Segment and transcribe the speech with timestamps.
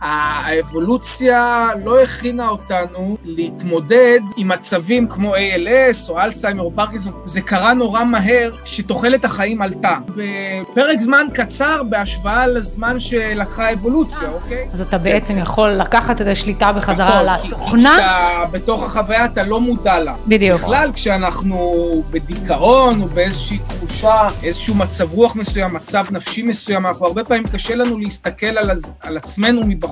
[0.00, 7.74] האבולוציה לא הכינה אותנו להתמודד עם מצבים כמו ALS או אלצהיימר או פרקינסון, זה קרה
[7.74, 9.96] נורא מהר שתוחלת החיים עלתה.
[10.08, 14.68] בפרק זמן קצר בהשוואה לזמן שלקחה האבולוציה, אוקיי?
[14.72, 17.96] אז אתה בעצם יכול לקחת את השליטה בחזרה על התוכנה.
[17.96, 20.14] כי בתוך החוויה אתה לא מודע לה.
[20.26, 20.60] בדיוק.
[20.60, 27.24] בכלל, כשאנחנו בדיכאון או באיזושהי תחושה, איזשהו מצב רוח מסוים, מצב נפשי מסוים, אנחנו הרבה
[27.24, 28.70] פעמים קשה לנו להסתכל על,
[29.00, 29.85] על עצמנו מבחוץ.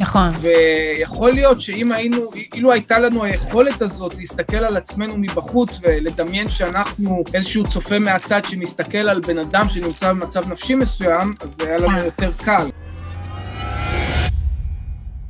[0.00, 0.28] נכון.
[0.40, 7.24] ויכול להיות שאם היינו, אילו הייתה לנו היכולת הזאת להסתכל על עצמנו מבחוץ ולדמיין שאנחנו
[7.34, 12.00] איזשהו צופה מהצד שמסתכל על בן אדם שנמצא במצב נפשי מסוים, אז זה היה לנו
[12.00, 12.04] כן.
[12.04, 12.68] יותר קל.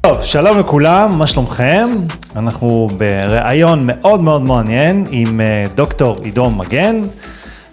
[0.01, 1.89] טוב, שלום לכולם, מה שלומכם?
[2.37, 7.03] אנחנו בריאיון מאוד מאוד מעניין עם אה, דוקטור עידו מגן.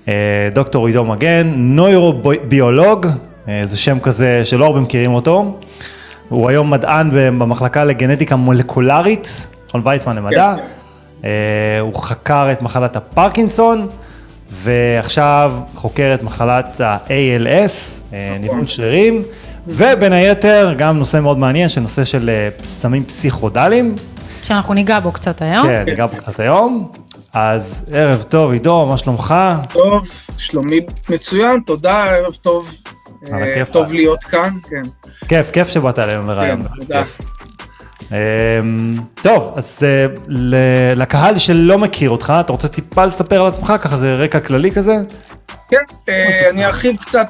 [0.08, 3.08] אה, דוקטור עידו מגן, נוירוביולוג,
[3.48, 5.60] אה, זה שם כזה שלא הרבה מכירים אותו.
[6.30, 7.10] הוא היום מדען
[7.40, 10.56] במחלקה לגנטיקה מולקולרית, מכון ויצמן למדע.
[10.58, 10.62] כן,
[11.22, 11.28] כן.
[11.82, 13.88] הוא חקר את מחלת הפרקינסון,
[14.52, 18.42] ועכשיו חוקר את מחלת ה-ALS, נכון.
[18.42, 19.24] ניוון שרירים.
[19.68, 23.96] ובין היתר, גם נושא מאוד מעניין, שנושא של אה, סמים פסיכודליים.
[24.44, 25.68] שאנחנו ניגע בו קצת היום.
[25.68, 26.92] כן, ניגע בו קצת היום.
[27.34, 29.36] אז ערב טוב, עידו, מה שלומך?
[29.70, 32.72] טוב, שלומי מצוין, תודה, ערב טוב.
[33.34, 34.82] אה, טוב להיות כאן, כן.
[35.28, 36.62] כיף, כיף שבאת אלינו לרעיון.
[36.64, 37.04] כן, תודה.
[38.12, 40.06] אמ, טוב, אז אה,
[40.96, 44.96] לקהל שלא מכיר אותך, אתה רוצה טיפה לספר על עצמך, ככה זה רקע כללי כזה?
[45.70, 45.78] כן,
[46.10, 47.28] אה, אני ארחיב קצת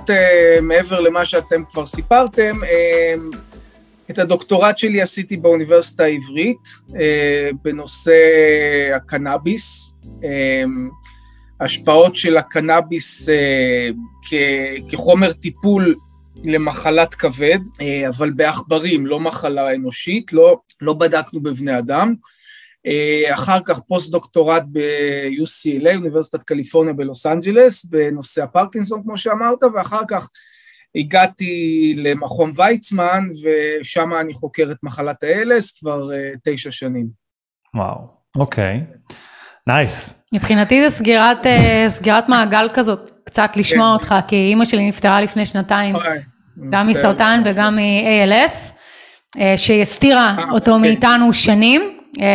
[0.62, 2.52] מעבר למה שאתם כבר סיפרתם.
[4.12, 6.68] את הדוקטורט שלי עשיתי באוניברסיטה העברית
[7.64, 8.12] בנושא
[8.96, 9.94] הקנאביס,
[11.62, 13.30] השפעות של הקנאביס
[14.90, 15.96] כחומר טיפול
[16.44, 22.14] למחלת כבד, אה, אבל בעכברים, לא מחלה אנושית, לא, לא בדקנו בבני אדם.
[22.86, 30.30] אה, אחר כך פוסט-דוקטורט ב-UCLA, אוניברסיטת קליפורניה בלוס אנג'לס, בנושא הפרקינסון, כמו שאמרת, ואחר כך
[30.96, 37.08] הגעתי למכון ויצמן, ושם אני חוקר את מחלת ה-ALS כבר אה, תשע שנים.
[37.76, 38.08] וואו,
[38.38, 38.84] אוקיי.
[39.68, 40.14] נייס.
[40.34, 41.46] מבחינתי זה סגירת,
[41.88, 43.12] סגירת מעגל כזאת.
[43.28, 43.94] קצת לשמוע כן.
[43.94, 45.96] אותך, כי אימא שלי נפטרה לפני שנתיים,
[46.70, 48.74] גם מסרטן וגם מ-ALS,
[49.40, 50.82] אה, שהיא הסתירה אה, אותו כן.
[50.82, 51.82] מאיתנו שנים.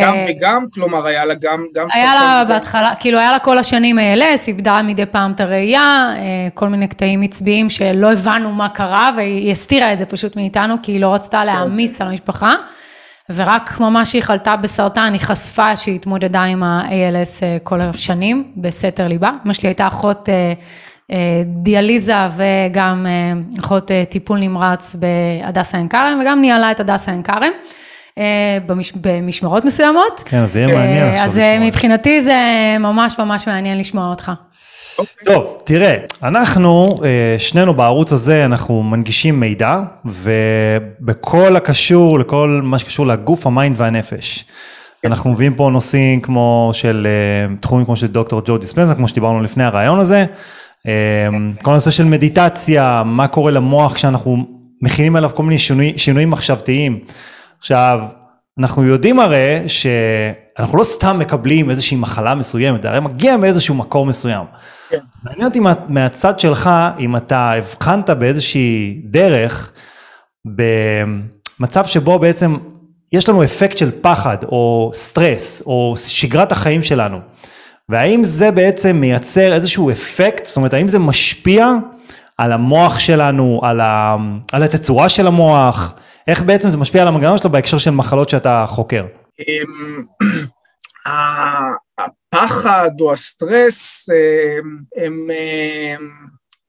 [0.04, 1.86] גם אה, וגם, כלומר היה לה גם, גם.
[1.92, 6.14] היה לה בהתחלה, כאילו היה לה כל השנים ALS, איבדה מדי פעם את הראייה,
[6.54, 10.92] כל מיני קטעים עצביים שלא הבנו מה קרה, והיא הסתירה את זה פשוט מאיתנו, כי
[10.92, 12.54] היא לא רצתה להעמיס על המשפחה.
[13.34, 19.30] ורק ממש שהיא חלתה בסרטן, היא חשפה שהיא התמודדה עם ה-ALS כל השנים, בסתר ליבה.
[19.46, 20.28] אמא שלי הייתה אחות
[21.12, 27.12] אה, דיאליזה וגם אה, אחות אה, טיפול נמרץ בהדסה עין כרם, וגם ניהלה את הדסה
[27.12, 27.52] עין כרם.
[28.66, 28.92] במש...
[28.96, 30.22] במשמרות מסוימות.
[30.24, 32.36] כן, אז זה יהיה מעניין עכשיו אז מבחינתי זה
[32.80, 34.32] ממש ממש מעניין לשמוע אותך.
[35.24, 36.96] טוב, תראה, אנחנו,
[37.38, 44.44] שנינו בערוץ הזה, אנחנו מנגישים מידע, ובכל הקשור, לכל מה שקשור לגוף, ה mind והנפש.
[45.04, 47.06] אנחנו מביאים פה נושאים כמו של,
[47.60, 50.24] תחומים כמו של דוקטור ג'ו דיספנזה, כמו שדיברנו לפני הרעיון הזה.
[50.86, 54.46] אמ, כל הנושא של מדיטציה, מה קורה למוח כשאנחנו
[54.82, 56.98] מכינים עליו כל מיני שינוי, שינויים מחשבתיים.
[57.58, 58.00] עכשיו,
[58.58, 64.44] אנחנו יודעים הרי שאנחנו לא סתם מקבלים איזושהי מחלה מסוימת, הרי מגיע מאיזשהו מקור מסוים.
[64.88, 64.98] כן.
[65.24, 69.72] מעניין אותי מהצד שלך, אם אתה הבחנת באיזושהי דרך,
[70.44, 72.56] במצב שבו בעצם
[73.12, 77.18] יש לנו אפקט של פחד, או סטרס, או שגרת החיים שלנו.
[77.88, 81.68] והאם זה בעצם מייצר איזשהו אפקט, זאת אומרת, האם זה משפיע
[82.38, 84.16] על המוח שלנו, על, ה,
[84.52, 85.94] על התצורה של המוח,
[86.28, 89.06] איך בעצם זה משפיע על המנגנון שלו בהקשר של מחלות שאתה חוקר?
[89.40, 90.04] אמ,
[91.98, 95.30] הפחד או הסטרס הם, הם,
[95.94, 96.10] הם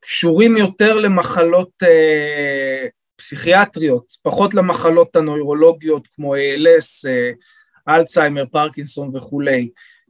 [0.01, 7.31] קשורים יותר למחלות אה, פסיכיאטריות, פחות למחלות הנוירולוגיות כמו ALS, אה,
[7.95, 9.69] אלצהיימר, פרקינסון וכולי.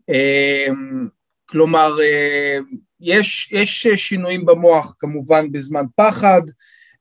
[0.10, 1.08] אמ,
[1.46, 2.58] כלומר, אה,
[3.00, 6.42] יש, יש שינויים במוח כמובן בזמן פחד,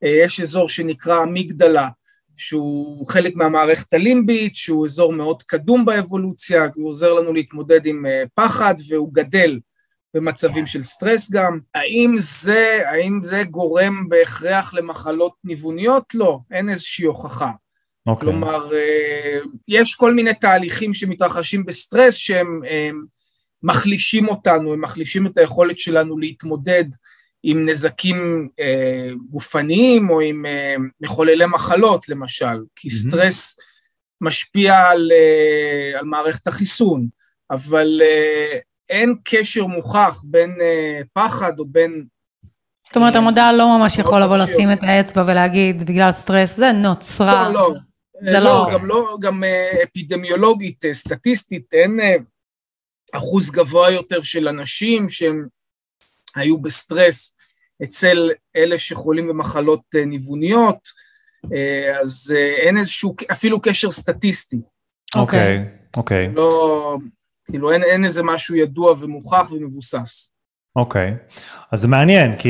[0.02, 1.88] יש אזור שנקרא אמיגדלה,
[2.36, 8.22] שהוא חלק מהמערכת הלימבית, שהוא אזור מאוד קדום באבולוציה, הוא עוזר לנו להתמודד עם אה,
[8.34, 9.60] פחד והוא גדל
[10.14, 11.58] במצבים של סטרס גם.
[11.74, 16.04] האם זה, האם זה גורם בהכרח למחלות ניווניות?
[16.14, 17.50] לא, אין איזושהי הוכחה.
[17.50, 18.10] Okay.
[18.10, 18.28] אוקיי.
[18.28, 19.38] כלומר, אה,
[19.68, 22.60] יש כל מיני תהליכים שמתרחשים בסטרס שהם
[23.62, 26.84] מחלישים אותנו, הם מחלישים את היכולת שלנו להתמודד
[27.42, 32.92] עם נזקים אה, גופניים או עם אה, מחוללי מחלות למשל, כי mm-hmm.
[32.92, 33.56] סטרס
[34.22, 37.08] משפיע על, אה, על מערכת החיסון,
[37.50, 38.58] אבל אה,
[38.88, 42.04] אין קשר מוכח בין אה, פחד או בין...
[42.86, 47.48] זאת אומרת, המדע לא ממש יכול לבוא לשים את האצבע ולהגיד, בגלל סטרס, זה נוצרה.
[47.48, 47.74] לא, לא.
[48.30, 49.44] זה לא, לא, גם לא, גם
[49.84, 52.00] אפידמיולוגית, סטטיסטית, אין
[53.12, 55.46] אחוז גבוה יותר של אנשים שהם
[56.36, 57.36] היו בסטרס
[57.82, 60.88] אצל אלה שחולים במחלות ניווניות,
[62.00, 62.34] אז
[62.66, 64.56] אין איזשהו, אפילו קשר סטטיסטי.
[65.16, 65.64] אוקיי,
[65.96, 66.28] אוקיי.
[66.34, 66.96] לא,
[67.44, 70.32] כאילו אין, אין איזה משהו ידוע ומוכח ומבוסס.
[70.76, 71.40] אוקיי, okay.
[71.72, 72.48] אז זה מעניין, כי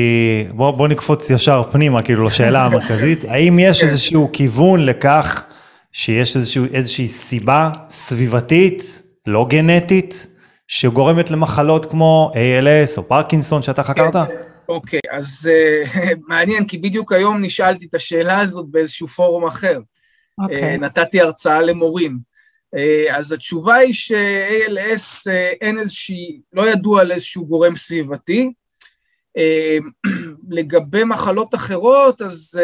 [0.51, 3.87] בוא, בוא נקפוץ ישר פנימה, כאילו, לשאלה המרכזית, האם יש כן.
[3.87, 5.45] איזשהו כיוון לכך
[5.93, 10.27] שיש איזשהו, איזושהי סיבה סביבתית, לא גנטית,
[10.73, 14.13] שגורמת למחלות כמו ALS או פרקינסון שאתה חקרת?
[14.13, 14.35] כן,
[14.69, 19.79] אוקיי, okay, אז uh, מעניין, כי בדיוק היום נשאלתי את השאלה הזאת באיזשהו פורום אחר.
[19.79, 20.45] Okay.
[20.45, 20.77] אוקיי.
[20.77, 22.19] Uh, נתתי הרצאה למורים.
[22.77, 28.53] אה, אז התשובה היא ש-ALS אה, אין איזושהי, לא ידוע על איזשהו גורם סביבתי.
[29.37, 29.79] אה,
[30.51, 32.61] לגבי מחלות אחרות, אז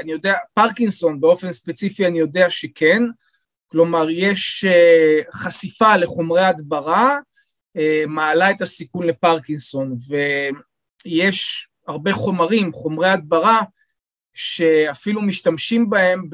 [0.00, 3.02] אני יודע, פרקינסון באופן ספציפי אני יודע שכן,
[3.68, 4.64] כלומר יש
[5.32, 7.18] חשיפה לחומרי הדברה,
[8.06, 9.96] מעלה את הסיכון לפרקינסון,
[11.04, 13.62] ויש הרבה חומרים, חומרי הדברה,
[14.34, 16.28] שאפילו משתמשים בהם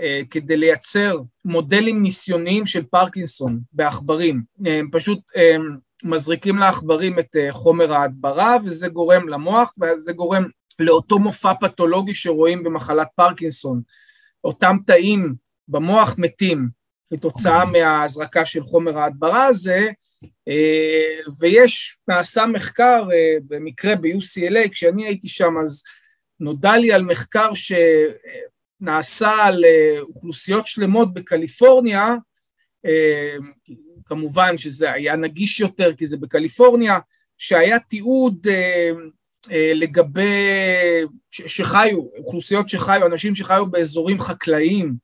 [0.00, 4.42] אה, כדי לייצר מודלים ניסיוניים של פרקינסון בעכברים.
[4.66, 10.44] הם פשוט הם מזריקים לעכברים את אה, חומר ההדברה וזה גורם למוח וזה גורם
[10.78, 13.80] לאותו מופע פתולוגי שרואים במחלת פרקינסון.
[14.44, 15.34] אותם תאים
[15.68, 16.68] במוח מתים
[17.12, 17.82] כתוצאה אוקיי.
[17.82, 19.90] מההזרקה של חומר ההדברה הזה, אה,
[21.40, 23.08] ויש, נעשה מחקר
[23.48, 25.82] במקרה ב-UCLA, כשאני הייתי שם אז
[26.40, 27.72] נודע לי על מחקר ש...
[28.80, 32.14] נעשה על אה, אוכלוסיות שלמות בקליפורניה,
[32.86, 33.36] אה,
[34.04, 36.98] כמובן שזה היה נגיש יותר כי זה בקליפורניה,
[37.38, 38.90] שהיה תיעוד אה,
[39.74, 40.24] לגבי,
[41.30, 44.94] שחיו, אוכלוסיות שחיו, אנשים שחיו באזורים חקלאיים,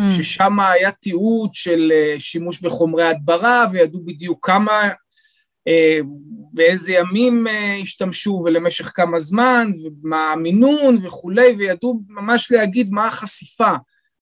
[0.00, 0.10] mm.
[0.16, 4.90] ששם היה תיעוד של שימוש בחומרי הדברה וידעו בדיוק כמה
[5.68, 5.98] אה,
[6.52, 13.70] באיזה ימים אה, השתמשו ולמשך כמה זמן ומה המינון וכולי וידעו ממש להגיד מה החשיפה,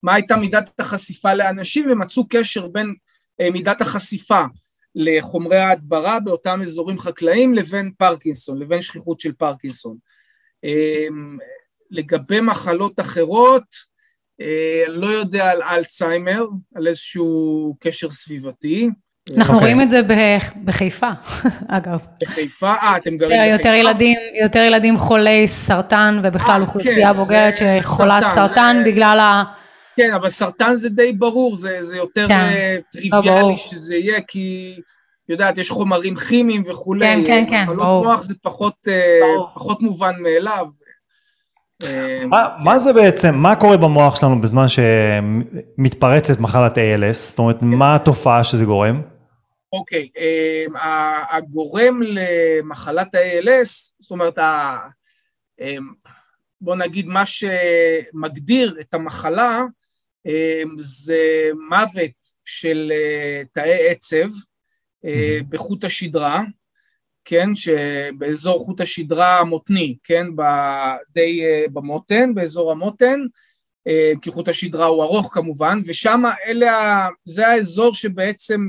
[0.02, 2.94] מה הייתה מידת החשיפה לאנשים ומצאו קשר בין
[3.40, 4.44] אה, מידת החשיפה
[4.94, 9.96] לחומרי ההדברה באותם אזורים חקלאיים לבין פרקינסון, לבין שכיחות של פרקינסון.
[11.90, 13.64] לגבי מחלות אחרות,
[14.88, 16.44] לא יודע על אלצהיימר,
[16.74, 18.90] על איזשהו קשר סביבתי.
[19.36, 19.56] אנחנו okay.
[19.56, 19.72] אוקיי.
[19.72, 20.00] רואים את זה
[20.64, 21.10] בחיפה,
[21.68, 21.98] אגב.
[22.22, 22.72] בחיפה?
[22.72, 23.52] אה, אתם גרים בחיפה?
[23.52, 28.76] יותר ילדים, יותר ילדים חולי סרטן, ובכלל 아, אה, אוכלוסייה כן, בוגרת שחולת סרטן, סרטן
[28.84, 28.90] זה...
[28.90, 29.44] בגלל ה...
[29.96, 34.20] כן, אבל סרטן זה די ברור, זה, זה יותר כן, אה, טריוויאלי לא שזה יהיה,
[34.28, 34.74] כי,
[35.28, 37.06] יודעת, יש חומרים כימיים וכולי.
[37.06, 37.76] כן, כן, כן, ברור.
[37.76, 39.20] מחלות מוח זה פחות, אה,
[39.54, 40.66] פחות מובן מאליו.
[42.26, 47.12] מה, מה זה בעצם, מה קורה במוח שלנו בזמן שמתפרצת מחלת ALS?
[47.12, 47.66] זאת אומרת, כן.
[47.66, 49.02] מה התופעה שזה גורם?
[49.72, 50.74] אוקיי, אמ,
[51.30, 54.38] הגורם למחלת ה-ALS, זאת אומרת,
[55.60, 55.92] אמ,
[56.60, 59.62] בוא נגיד מה שמגדיר את המחלה
[60.76, 62.12] זה מוות
[62.44, 64.30] של אה, תאי עצב
[65.04, 66.42] אה, בחוט השדרה,
[67.24, 70.26] כן, שבאזור חוט השדרה המותני, כן,
[71.14, 73.20] די אה, במותן, באזור המותן,
[74.22, 78.68] כי חוט השדרה הוא ארוך כמובן, ושם אלה, זה האזור שבעצם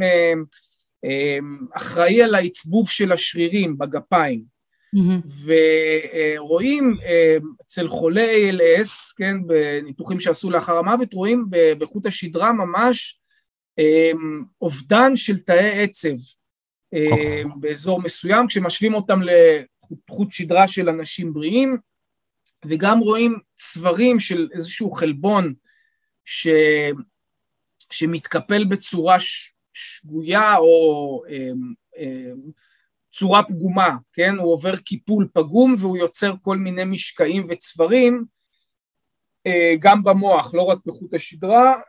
[1.03, 4.43] אמ, אחראי על העצבוב של השרירים בגפיים.
[4.95, 5.45] Mm-hmm.
[6.39, 6.93] ורואים
[7.65, 11.45] אצל חולי ALS, כן, בניתוחים שעשו לאחר המוות, רואים
[11.79, 13.19] בחוט השדרה ממש
[14.62, 16.15] אובדן של תאי עצב
[16.93, 17.12] okay.
[17.12, 17.43] אוקיי.
[17.55, 21.77] באזור מסוים, כשמשווים אותם לחוט שדרה של אנשים בריאים,
[22.65, 25.53] וגם רואים צווארים של איזשהו חלבון
[26.25, 26.47] ש...
[27.89, 29.17] שמתקפל בצורה
[29.73, 32.51] שגויה או אמ, אמ,
[33.12, 34.35] צורה פגומה, כן?
[34.35, 38.25] הוא עובר קיפול פגום והוא יוצר כל מיני משקעים וצברים
[39.47, 41.79] אה, גם במוח, לא רק בחוט השדרה.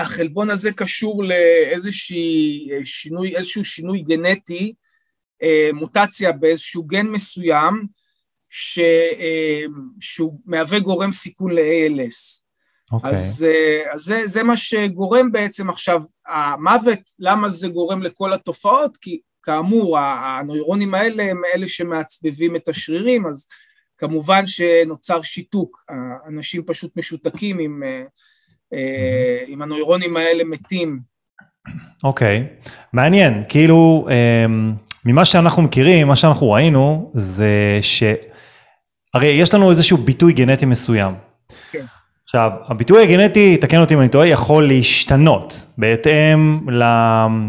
[0.00, 4.74] אה, החלבון הזה קשור לאיזשהו אה, שינוי, גנטי,
[5.72, 7.86] מוטציה באיזשהו גן מסוים,
[8.48, 8.78] ש,
[10.00, 12.44] שהוא מהווה גורם סיכון ל-ALS.
[12.92, 12.92] Okay.
[12.92, 13.10] אוקיי.
[13.10, 13.46] אז,
[13.92, 18.96] אז זה, זה מה שגורם בעצם עכשיו, המוות, למה זה גורם לכל התופעות?
[18.96, 23.48] כי כאמור, הנוירונים האלה הם אלה שמעצבבים את השרירים, אז
[23.98, 25.84] כמובן שנוצר שיתוק,
[26.28, 27.82] אנשים פשוט משותקים עם,
[28.72, 28.76] mm-hmm.
[29.46, 30.98] עם הנוירונים האלה מתים.
[32.04, 32.70] אוקיי, okay.
[32.92, 34.08] מעניין, כאילו
[35.04, 38.02] ממה שאנחנו מכירים, מה שאנחנו ראינו זה ש...
[39.14, 41.14] הרי יש לנו איזשהו ביטוי גנטי מסוים.
[41.72, 41.84] כן.
[42.24, 46.84] עכשיו, הביטוי הגנטי, תקן אותי אם אני טועה, יכול להשתנות בהתאם, ל,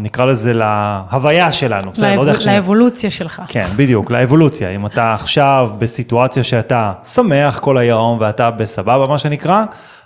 [0.02, 1.92] נקרא לזה, להוויה שלנו.
[2.02, 2.20] לאב...
[2.20, 3.18] לא לאבולוציה ש...
[3.18, 3.42] שלך.
[3.48, 4.70] כן, בדיוק, לאבולוציה.
[4.70, 9.64] אם אתה עכשיו בסיטואציה שאתה שמח כל היום ואתה בסבבה, מה שנקרא,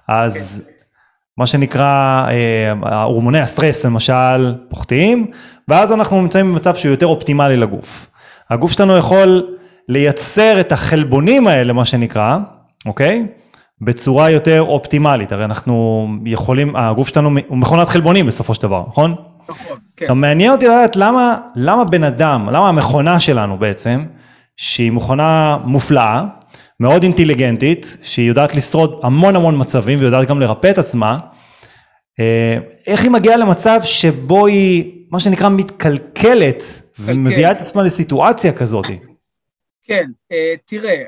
[0.08, 0.79] אז כן.
[1.40, 5.26] מה שנקרא, אה, הורמוני הסטרס למשל פוחתים,
[5.68, 8.06] ואז אנחנו נמצאים במצב שהוא יותר אופטימלי לגוף.
[8.50, 9.46] הגוף שלנו יכול
[9.88, 12.38] לייצר את החלבונים האלה, מה שנקרא,
[12.86, 13.26] אוקיי?
[13.80, 19.14] בצורה יותר אופטימלית, הרי אנחנו יכולים, הגוף שלנו הוא מכונת חלבונים בסופו של דבר, נכון?
[19.48, 20.12] נכון, כן.
[20.12, 24.04] מעניין אותי לדעת למה, למה בן אדם, למה המכונה שלנו בעצם,
[24.56, 26.24] שהיא מכונה מופלאה,
[26.80, 31.18] מאוד אינטליגנטית, שהיא יודעת לשרוד המון המון מצבים ויודעת גם לרפא את עצמה,
[32.20, 32.56] אה,
[32.86, 36.62] איך היא מגיעה למצב שבו היא, מה שנקרא, מתקלקלת
[36.98, 38.86] ומביאה את עצמה לסיטואציה כזאת?
[39.84, 41.02] כן, אה, תראה,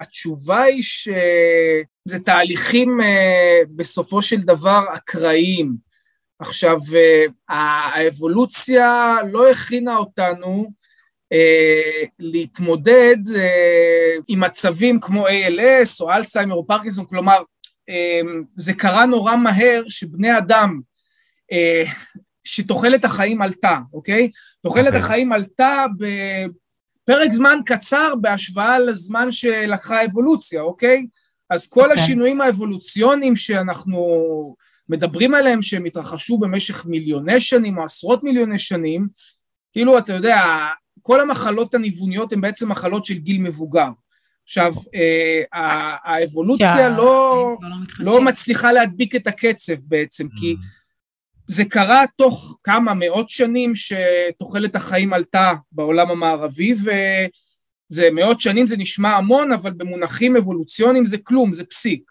[0.00, 5.72] התשובה היא שזה תהליכים אה, בסופו של דבר אקראיים.
[6.38, 6.78] עכשיו,
[7.48, 10.81] האבולוציה לא הכינה אותנו
[12.18, 13.16] להתמודד
[14.28, 17.42] עם מצבים כמו ALS או אלצהיימר או פרקינסון, כלומר,
[17.88, 20.80] אמ, זה קרה נורא מהר שבני אדם,
[21.52, 21.84] אה,
[22.44, 24.30] שתוחלת החיים עלתה, אוקיי?
[24.62, 24.86] תוחלת okay.
[24.86, 25.00] אוקיי.
[25.00, 31.06] החיים עלתה בפרק זמן קצר בהשוואה לזמן שלקחה האבולוציה, אוקיי?
[31.50, 31.84] אז כל okay.
[31.84, 32.02] אוקיי.
[32.02, 34.56] השינויים האבולוציוניים שאנחנו
[34.88, 39.08] מדברים עליהם, שהם התרחשו במשך מיליוני שנים או עשרות מיליוני שנים,
[39.72, 40.38] כאילו, אתה יודע,
[41.02, 43.88] כל המחלות הניווניות הן בעצם מחלות של גיל מבוגר.
[44.44, 45.42] עכשיו, אה,
[46.04, 47.56] האבולוציה לא,
[47.98, 50.64] לא, לא מצליחה להדביק את הקצב בעצם, כי mm.
[51.48, 58.76] זה קרה תוך כמה מאות שנים שתוחלת החיים עלתה בעולם המערבי, וזה מאות שנים זה
[58.76, 62.02] נשמע המון, אבל במונחים אבולוציוניים זה כלום, זה פסיק.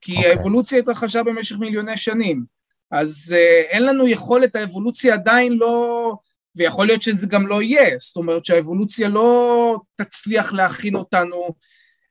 [0.00, 0.16] כי okay.
[0.16, 0.30] אוקיי.
[0.30, 2.44] האבולוציה התרחשה במשך מיליוני שנים.
[2.90, 6.16] אז uh, אין לנו יכולת, האבולוציה עדיין לא,
[6.60, 11.54] ויכול להיות שזה גם לא יהיה, זאת אומרת שהאבולוציה לא תצליח להכין אותנו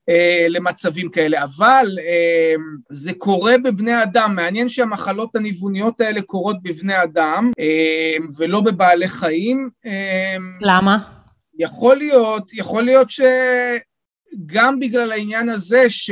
[0.10, 2.54] אה, למצבים כאלה, אבל אה,
[2.90, 9.70] זה קורה בבני אדם, מעניין שהמחלות הניווניות האלה קורות בבני אדם אה, ולא בבעלי חיים.
[10.62, 10.98] למה?
[11.60, 16.12] יכול להיות, יכול להיות שגם בגלל העניין הזה ש,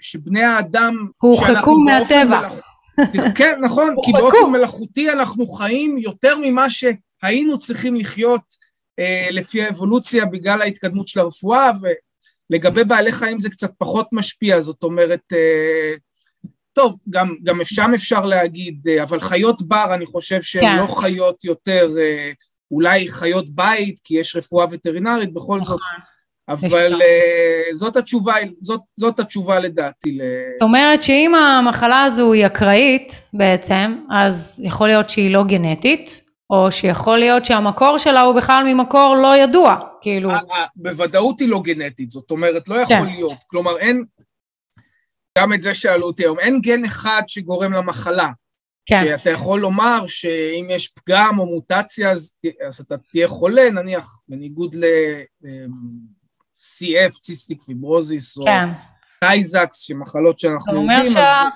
[0.00, 1.06] שבני האדם...
[1.20, 2.40] הורחקו מהטבע.
[2.40, 2.54] מלאכ...
[3.34, 6.70] כן, נכון, כי באופן מלאכותי אנחנו חיים יותר ממה
[7.20, 8.42] שהיינו צריכים לחיות
[8.98, 11.86] אה, לפי האבולוציה בגלל ההתקדמות של הרפואה, ו...
[12.50, 15.94] לגבי בעלי חיים זה קצת פחות משפיע, זאת אומרת, אה,
[16.72, 20.76] טוב, גם, גם שם אפשר להגיד, אה, אבל חיות בר אני חושב שהן כן.
[20.82, 22.30] לא חיות יותר, אה,
[22.70, 25.98] אולי חיות בית, כי יש רפואה וטרינרית, בכל זאת, נכון.
[26.48, 27.02] אבל
[27.72, 30.18] זאת התשובה, זאת, זאת התשובה לדעתי.
[30.42, 36.72] זאת אומרת שאם המחלה הזו היא אקראית בעצם, אז יכול להיות שהיא לא גנטית, או
[36.72, 40.30] שיכול להיות שהמקור שלה הוא בכלל ממקור לא ידוע, כאילו...
[40.30, 43.04] אה, אה, בוודאות היא לא גנטית, זאת אומרת, לא יכול כן.
[43.04, 43.38] להיות.
[43.46, 44.04] כלומר, אין...
[45.38, 48.30] גם את זה שאלו אותי היום, אין גן אחד שגורם למחלה.
[48.86, 49.04] כן.
[49.18, 52.34] שאתה יכול לומר שאם יש פגם או מוטציה, אז,
[52.68, 56.00] אז אתה תהיה חולה, נניח, בניגוד ל-CF,
[57.20, 58.68] cystic fibrosis, כן.
[58.68, 58.72] או
[59.20, 60.90] Tay-Sachs, שמחלות שאנחנו יודעים.
[60.90, 61.42] אתה אומר שה...
[61.42, 61.48] אז...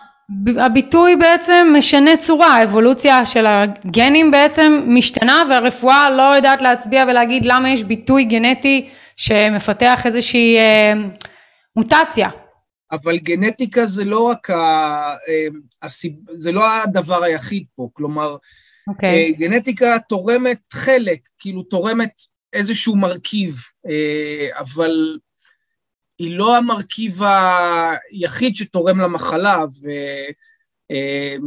[0.59, 7.71] הביטוי בעצם משנה צורה, האבולוציה של הגנים בעצם משתנה והרפואה לא יודעת להצביע ולהגיד למה
[7.71, 10.93] יש ביטוי גנטי שמפתח איזושהי אה,
[11.77, 12.29] מוטציה.
[12.93, 14.55] אבל גנטיקה זה לא רק ה...
[15.29, 15.47] אה,
[15.83, 16.13] הסיב...
[16.33, 18.93] זה לא הדבר היחיד פה, כלומר, okay.
[18.93, 19.27] אוקיי.
[19.27, 22.13] אה, גנטיקה תורמת חלק, כאילו תורמת
[22.53, 25.19] איזשהו מרכיב, אה, אבל
[26.23, 29.65] היא לא המרכיב היחיד שתורם למחלה,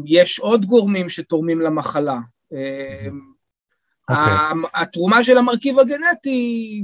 [0.04, 2.18] ויש עוד גורמים שתורמים למחלה.
[2.54, 2.56] Okay.
[4.10, 4.34] אוקיי.
[4.74, 6.84] התרומה של המרכיב הגנטי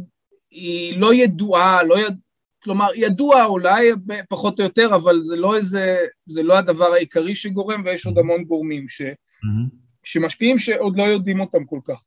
[0.52, 2.18] היא לא ידועה, לא יד...
[2.64, 3.92] כלומר, ידוע אולי
[4.30, 8.44] פחות או יותר, אבל זה לא איזה, זה לא הדבר העיקרי שגורם, ויש עוד המון
[8.44, 9.02] גורמים ש...
[9.02, 9.76] mm-hmm.
[10.04, 12.04] שמשפיעים שעוד לא יודעים אותם כל כך.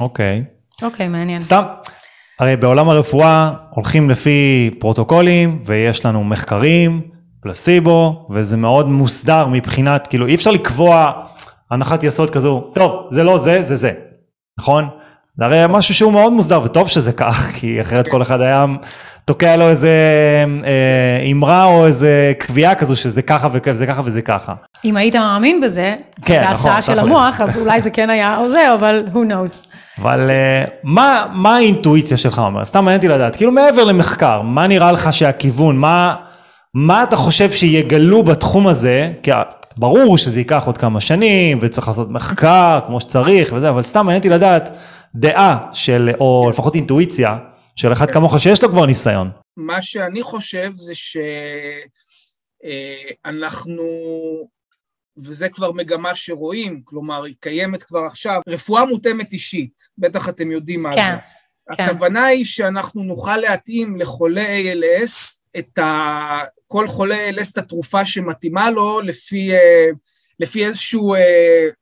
[0.00, 0.44] אוקיי.
[0.44, 0.84] Okay.
[0.84, 1.40] אוקיי, okay, מעניין.
[1.40, 1.62] סתם,
[2.40, 7.00] הרי בעולם הרפואה הולכים לפי פרוטוקולים ויש לנו מחקרים,
[7.40, 11.12] פלסיבו, וזה מאוד מוסדר מבחינת, כאילו אי אפשר לקבוע
[11.70, 13.92] הנחת יסוד כזו, טוב, זה לא זה, זה זה,
[14.58, 14.88] נכון?
[15.38, 18.66] זה הרי משהו שהוא מאוד מוסדר, וטוב שזה כך, כי אחרת כל אחד היה
[19.24, 19.90] תוקע לו איזה
[20.64, 24.54] אה, אמרה או איזה קביעה כזו שזה ככה וזה ככה וזה ככה.
[24.84, 27.04] אם היית מאמין בזה, כן, נכון, בהסעה של תכלס.
[27.04, 29.68] המוח, אז אולי זה כן היה עוזר, אבל who knows.
[29.98, 32.64] אבל אה, מה, מה האינטואיציה שלך אומר?
[32.64, 36.16] סתם מעניין אותי לדעת, כאילו מעבר למחקר, מה נראה לך שהכיוון, מה,
[36.74, 39.12] מה אתה חושב שיגלו בתחום הזה?
[39.22, 39.30] כי
[39.78, 44.18] ברור שזה ייקח עוד כמה שנים, וצריך לעשות מחקר כמו שצריך וזה, אבל סתם מעניין
[44.18, 44.76] אותי לדעת
[45.14, 47.36] דעה של, או לפחות אינטואיציה,
[47.76, 49.30] של אחד כמוך שיש לו כבר ניסיון.
[49.56, 50.92] מה שאני חושב זה
[53.24, 53.82] שאנחנו,
[55.18, 60.82] וזה כבר מגמה שרואים, כלומר היא קיימת כבר עכשיו, רפואה מותאמת אישית, בטח אתם יודעים
[60.82, 61.36] מה כן, זה.
[61.76, 61.84] כן.
[61.84, 66.38] הכוונה היא שאנחנו נוכל להתאים לחולה ALS את ה...
[66.66, 69.88] כל חולה ALS את התרופה שמתאימה לו לפי, אה,
[70.40, 71.20] לפי איזשהו, אה,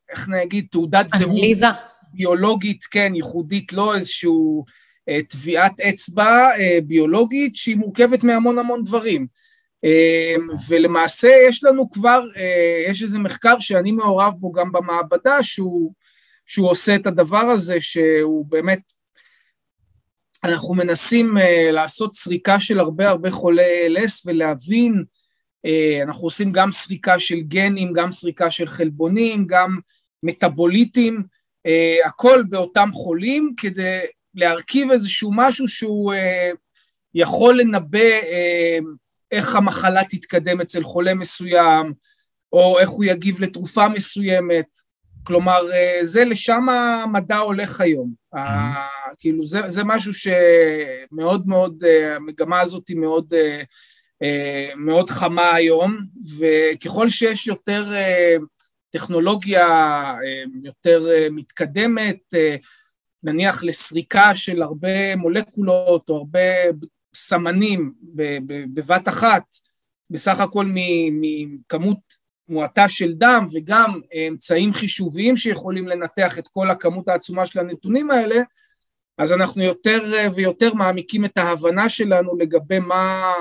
[0.09, 1.67] איך נגיד, תעודת זהות אנליזה.
[2.13, 4.65] ביולוגית, כן, ייחודית לו, איזשהו
[5.09, 6.49] אה, טביעת אצבע
[6.83, 9.27] ביולוגית שהיא מורכבת מהמון המון דברים.
[9.85, 10.35] אה,
[10.67, 15.93] ולמעשה יש לנו כבר, אה, יש איזה מחקר שאני מעורב בו גם במעבדה, שהוא,
[16.45, 18.79] שהוא עושה את הדבר הזה, שהוא באמת,
[20.43, 25.03] אנחנו מנסים אה, לעשות סריקה של הרבה הרבה חולי ALS ולהבין,
[25.65, 29.79] אה, אנחנו עושים גם סריקה של גנים, גם סריקה של חלבונים, גם
[30.23, 31.23] מטאבוליטים,
[32.05, 33.99] הכל באותם חולים כדי
[34.35, 36.13] להרכיב איזשהו משהו שהוא
[37.13, 38.09] יכול לנבא
[39.31, 41.93] איך המחלה תתקדם אצל חולה מסוים,
[42.53, 44.67] או איך הוא יגיב לתרופה מסוימת.
[45.23, 48.13] כלומר, uh, זה לשם המדע הולך היום.
[48.35, 48.39] Mm-hmm.
[48.39, 54.25] Uh, כאילו, זה, זה משהו שמאוד מאוד, uh, המגמה הזאת היא מאוד, uh,
[54.75, 55.97] מאוד חמה היום,
[56.39, 57.85] וככל שיש יותר
[58.89, 59.67] טכנולוגיה
[60.63, 62.17] יותר מתקדמת,
[63.23, 66.39] נניח לסריקה של הרבה מולקולות או הרבה
[67.15, 67.93] סמנים
[68.73, 69.43] בבת אחת,
[70.09, 70.65] בסך הכל
[71.11, 71.97] מכמות
[72.49, 78.41] מועטה של דם וגם אמצעים חישוביים שיכולים לנתח את כל הכמות העצומה של הנתונים האלה,
[79.17, 79.99] אז אנחנו יותר
[80.35, 83.33] ויותר מעמיקים את ההבנה שלנו לגבי מה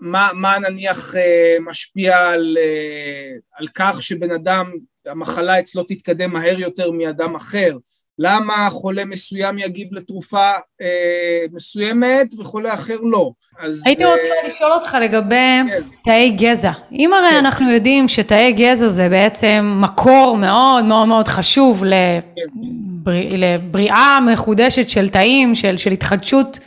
[0.00, 1.14] מה, מה נניח
[1.60, 2.56] משפיע על,
[3.52, 4.72] על כך שבן אדם,
[5.06, 7.76] המחלה אצלו תתקדם מהר יותר מאדם אחר,
[8.18, 10.50] למה חולה מסוים יגיב לתרופה
[10.82, 13.30] אה, מסוימת וחולה אחר לא.
[13.60, 15.80] אז, הייתי רוצה אה, לשאול אותך לגבי כן.
[16.04, 16.70] תאי גזע.
[16.92, 17.36] אם הרי כן.
[17.36, 23.12] אנחנו יודעים שתאי גזע זה בעצם מקור מאוד מאוד מאוד חשוב לבר...
[23.30, 26.58] לבריאה מחודשת של תאים, של, של התחדשות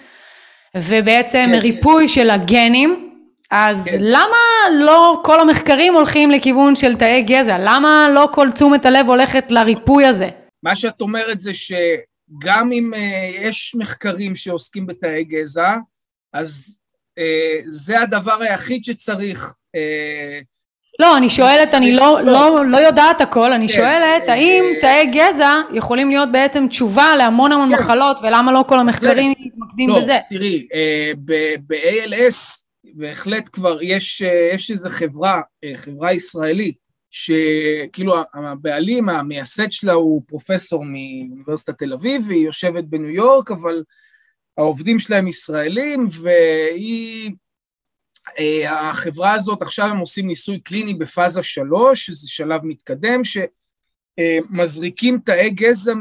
[0.77, 1.60] ובעצם כן.
[1.62, 3.10] ריפוי של הגנים,
[3.51, 3.97] אז כן.
[3.99, 4.38] למה
[4.73, 7.58] לא כל המחקרים הולכים לכיוון של תאי גזע?
[7.60, 10.29] למה לא כל תשומת הלב הולכת לריפוי הזה?
[10.65, 15.75] מה שאת אומרת זה שגם אם אה, יש מחקרים שעוסקים בתאי גזע,
[16.34, 16.78] אז
[17.17, 19.54] אה, זה הדבר היחיד שצריך.
[19.75, 20.39] אה,
[20.99, 22.32] לא, אני שואלת, אני לא, לא.
[22.32, 27.51] לא, לא יודעת הכל, אני כן, שואלת, האם תאי גזע יכולים להיות בעצם תשובה להמון
[27.51, 27.75] המון כן.
[27.75, 30.17] מחלות, ולמה לא כל המחקרים מתמקדים לא, בזה?
[30.30, 34.21] תראי, אה, ב- ב-ALS בהחלט כבר יש,
[34.54, 35.41] יש איזו חברה,
[35.75, 36.85] חברה ישראלית,
[37.17, 43.84] שכאילו הבעלים, המייסד שלה הוא פרופסור מאוניברסיטת תל אביב, והיא יושבת בניו יורק, אבל
[44.58, 47.32] העובדים שלה הם ישראלים, והיא...
[48.39, 53.21] אה, החברה הזאת, עכשיו הם עושים ניסוי קליני בפאזה שלוש, שזה שלב מתקדם,
[54.19, 55.93] שמזריקים תאי גזע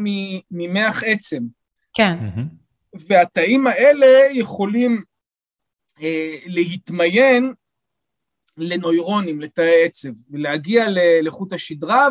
[0.50, 1.42] ממח עצם.
[1.94, 2.18] כן.
[2.94, 5.02] והתאים האלה יכולים
[6.02, 7.52] אה, להתמיין
[8.56, 10.86] לנוירונים, לתאי עצב, ולהגיע
[11.22, 12.08] לחוט השדרה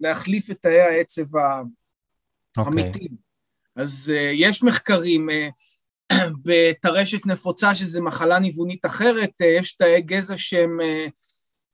[0.00, 1.62] ולהחליף את תאי העצב ה-
[2.58, 2.84] אוקיי.
[2.84, 3.30] המתים.
[3.76, 6.12] אז uh, יש מחקרים uh,
[6.44, 11.10] בטרשת נפוצה, שזו מחלה ניוונית אחרת, uh, יש תאי גזע שהם uh,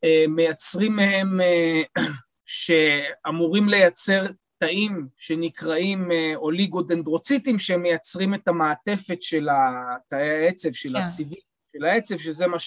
[0.04, 2.02] uh, מייצרים מהם, uh,
[2.44, 4.26] שאמורים לייצר
[4.58, 9.48] תאים שנקראים uh, אוליגודנדרוציטים, שהם מייצרים את המעטפת של
[10.08, 10.96] תאי העצב, של כן.
[10.96, 11.38] הסיבים
[11.76, 12.58] של העצב, שזה מה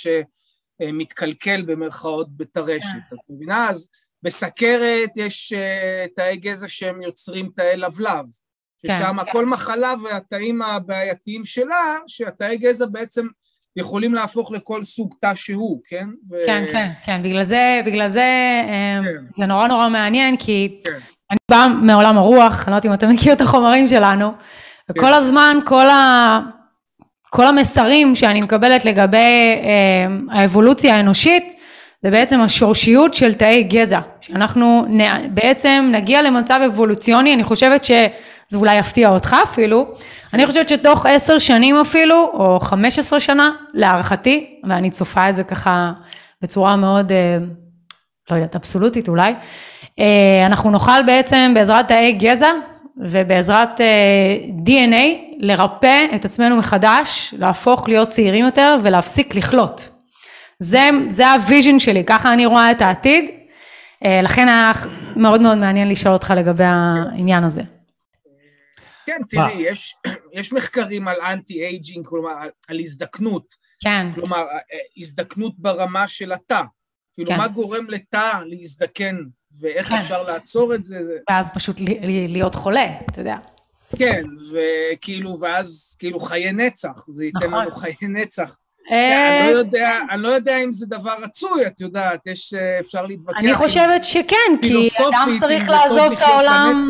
[0.82, 2.88] שמתקלקל במרכאות בטרשת.
[3.10, 3.15] כן.
[3.15, 3.70] את מבינה?
[3.70, 3.89] אז
[4.24, 8.26] בסכרת יש uh, תאי גזע שהם יוצרים תאי לבלב.
[8.88, 8.98] כן.
[8.98, 13.28] ששם כל מחלה והתאים הבעייתיים שלה, שהתאי גזע בעצם
[13.76, 16.08] יכולים להפוך לכל סוג תא שהוא, כן?
[16.32, 16.36] ו...
[16.46, 18.22] כן, כן, כן, בגלל זה, בגלל זה,
[18.68, 19.26] אה, כן.
[19.38, 20.98] זה נורא נורא מעניין, כי כן.
[21.32, 24.34] אני באה מעולם הרוח, אני לא יודעת אם אתה מכיר את החומרים שלנו,
[24.92, 25.13] וכל כן.
[25.13, 26.39] הזמן, כל ה...
[27.30, 31.54] כל המסרים שאני מקבלת לגבי אה, האבולוציה האנושית,
[32.02, 35.00] זה בעצם השורשיות של תאי גזע, שאנחנו נ...
[35.34, 38.08] בעצם נגיע למצב אבולוציוני, אני חושבת שזה
[38.56, 39.88] אולי יפתיע אותך אפילו,
[40.34, 45.44] אני חושבת שתוך עשר שנים אפילו, או חמש עשרה שנה, להערכתי, ואני צופה את זה
[45.44, 45.92] ככה
[46.42, 47.38] בצורה מאוד, אה,
[48.32, 49.34] לא יודעת, אבסולוטית אולי,
[50.00, 52.52] אה, אנחנו נוכל בעצם בעזרת תאי גזע
[53.00, 53.80] ובעזרת
[54.66, 59.89] DNA לרפא את עצמנו מחדש, להפוך להיות צעירים יותר ולהפסיק לחלות.
[60.60, 63.30] זה, זה ה vision שלי, ככה אני רואה את העתיד,
[64.06, 64.72] אה, לכן היה
[65.16, 67.62] מאוד מאוד מעניין לשאול אותך לגבי העניין הזה.
[69.06, 69.96] כן, תראי, יש,
[70.34, 73.54] יש מחקרים על anti-aging, כלומר, על, על הזדקנות.
[73.80, 74.12] כן.
[74.16, 76.62] כלומר, אה, הזדקנות ברמה של התא.
[77.16, 77.38] כאילו, כן.
[77.38, 79.16] מה גורם לתא להזדקן,
[79.62, 79.95] ואיך כן.
[79.95, 81.00] אפשר לעצור את זה?
[81.30, 81.80] ואז פשוט
[82.28, 83.36] להיות חולה, אתה יודע.
[83.95, 87.54] כן, וכאילו, ואז כאילו חיי נצח, זה ייתן נכון.
[87.54, 88.56] לנו חיי נצח.
[88.91, 92.80] אה, אני לא, יודע, אני לא יודע אם זה דבר רצוי, את יודעת, יש, אה,
[92.80, 93.39] אפשר להתווכח.
[93.39, 96.89] אני חושבת שכן, כי אדם צריך לעזוב את העולם,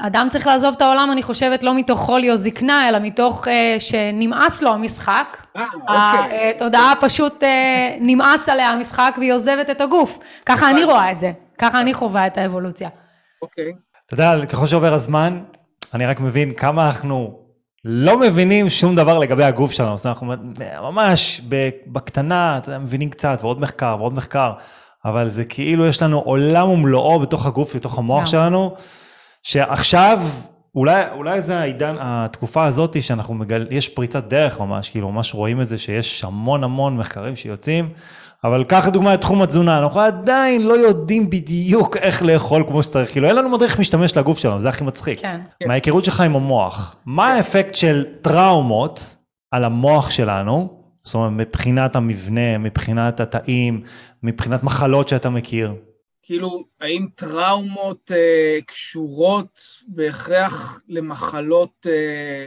[0.00, 3.50] אדם צריך לעזוב את העולם, אני חושבת, לא מתוך חולי או זקנה, אלא מתוך uh,
[3.78, 5.36] שנמאס לו המשחק.
[5.56, 6.50] אה, אוקיי.
[6.50, 7.46] התודעה פשוט uh,
[8.00, 10.18] נמאס עליה המשחק והיא עוזבת את הגוף.
[10.46, 12.88] ככה אני רואה את זה, ככה אני חווה את האבולוציה.
[13.42, 13.72] אוקיי.
[14.06, 15.40] אתה יודע, ככל שעובר הזמן,
[15.94, 17.44] אני רק מבין כמה אנחנו
[17.84, 21.40] לא מבינים שום דבר לגבי הגוף שלנו, זאת אומרת, אנחנו ממש
[21.86, 24.52] בקטנה, אתה יודע, מבינים קצת, ועוד מחקר, ועוד מחקר,
[25.04, 28.74] אבל זה כאילו יש לנו עולם ומלואו בתוך הגוף, בתוך המוח שלנו,
[29.42, 30.20] שעכשיו,
[30.74, 35.60] אולי, אולי זה העידן, התקופה הזאת שאנחנו מגלים, יש פריצת דרך ממש, כאילו ממש רואים
[35.60, 37.88] את זה שיש המון המון מחקרים שיוצאים,
[38.44, 43.12] אבל קח לדוגמה את תחום התזונה, אנחנו עדיין לא יודעים בדיוק איך לאכול כמו שצריך,
[43.12, 45.18] כאילו אין לנו מדריך משתמש לגוף שלנו, זה הכי מצחיק.
[45.18, 45.40] כן.
[45.66, 49.16] מההיכרות שלך עם המוח, מה האפקט של טראומות
[49.50, 53.80] על המוח שלנו, זאת אומרת מבחינת המבנה, מבחינת התאים,
[54.22, 55.72] מבחינת מחלות שאתה מכיר?
[56.22, 62.46] כאילו, האם טראומות אה, קשורות בהכרח למחלות אה,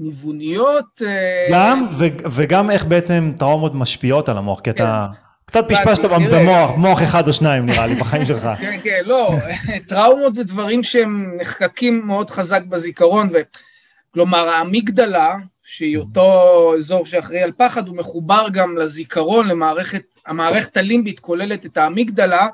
[0.00, 1.02] ניווניות.
[1.06, 5.20] אה, גם, ו- וגם איך בעצם טראומות משפיעות על המוח, כי אתה כן.
[5.46, 8.48] קצת פשפשת במוח, מוח אחד או שניים נראה לי בחיים שלך.
[8.60, 9.34] כן, כן, לא,
[9.88, 13.28] טראומות זה דברים שהם נחקקים מאוד חזק בזיכרון,
[14.14, 21.20] כלומר האמיגדלה, שהיא אותו אזור שאחראי על פחד, הוא מחובר גם לזיכרון, למערכת, המערכת הלימבית
[21.20, 22.48] כוללת את האמיגדלה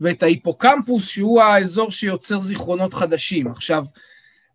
[0.00, 3.46] ואת ההיפוקמפוס, שהוא האזור שיוצר זיכרונות חדשים.
[3.46, 3.84] עכשיו,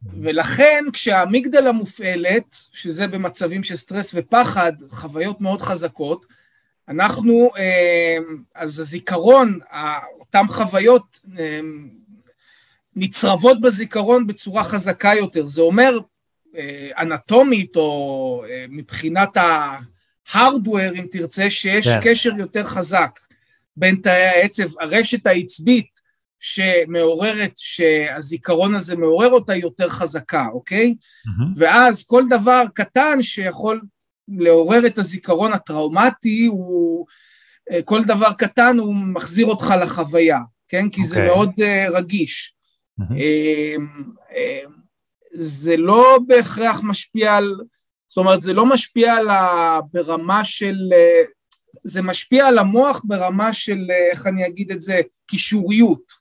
[0.04, 6.26] ולכן כשהאמיגדלה מופעלת, שזה במצבים של סטרס ופחד, חוויות מאוד חזקות,
[6.90, 8.18] אנחנו, אה,
[8.56, 9.60] אז הזיכרון,
[10.20, 11.60] אותן חוויות אה,
[12.96, 15.46] נצרבות בזיכרון בצורה חזקה יותר.
[15.46, 16.00] זה אומר
[16.56, 22.00] אה, אנטומית או מבחינת ההארדוור, אם תרצה, שיש כן.
[22.04, 23.20] קשר יותר חזק
[23.78, 26.09] בין תאי העצב, הרשת העצבית
[26.40, 30.96] שמעוררת, שהזיכרון הזה מעורר אותה יותר חזקה, אוקיי?
[31.00, 31.54] Mm-hmm.
[31.56, 33.82] ואז כל דבר קטן שיכול
[34.28, 37.06] לעורר את הזיכרון הטראומטי, הוא,
[37.72, 40.90] אה, כל דבר קטן הוא מחזיר אותך לחוויה, כן?
[40.90, 41.06] כי okay.
[41.06, 41.36] זה אוקיי.
[41.36, 42.56] מאוד uh, רגיש.
[43.02, 43.14] Mm-hmm.
[43.14, 43.82] Uh,
[44.32, 44.70] uh,
[45.34, 47.56] זה לא בהכרח משפיע על,
[48.08, 51.30] זאת אומרת, זה לא משפיע על ה, ברמה של, uh,
[51.84, 56.19] זה משפיע על המוח ברמה של, איך אני אגיד את זה, קישוריות.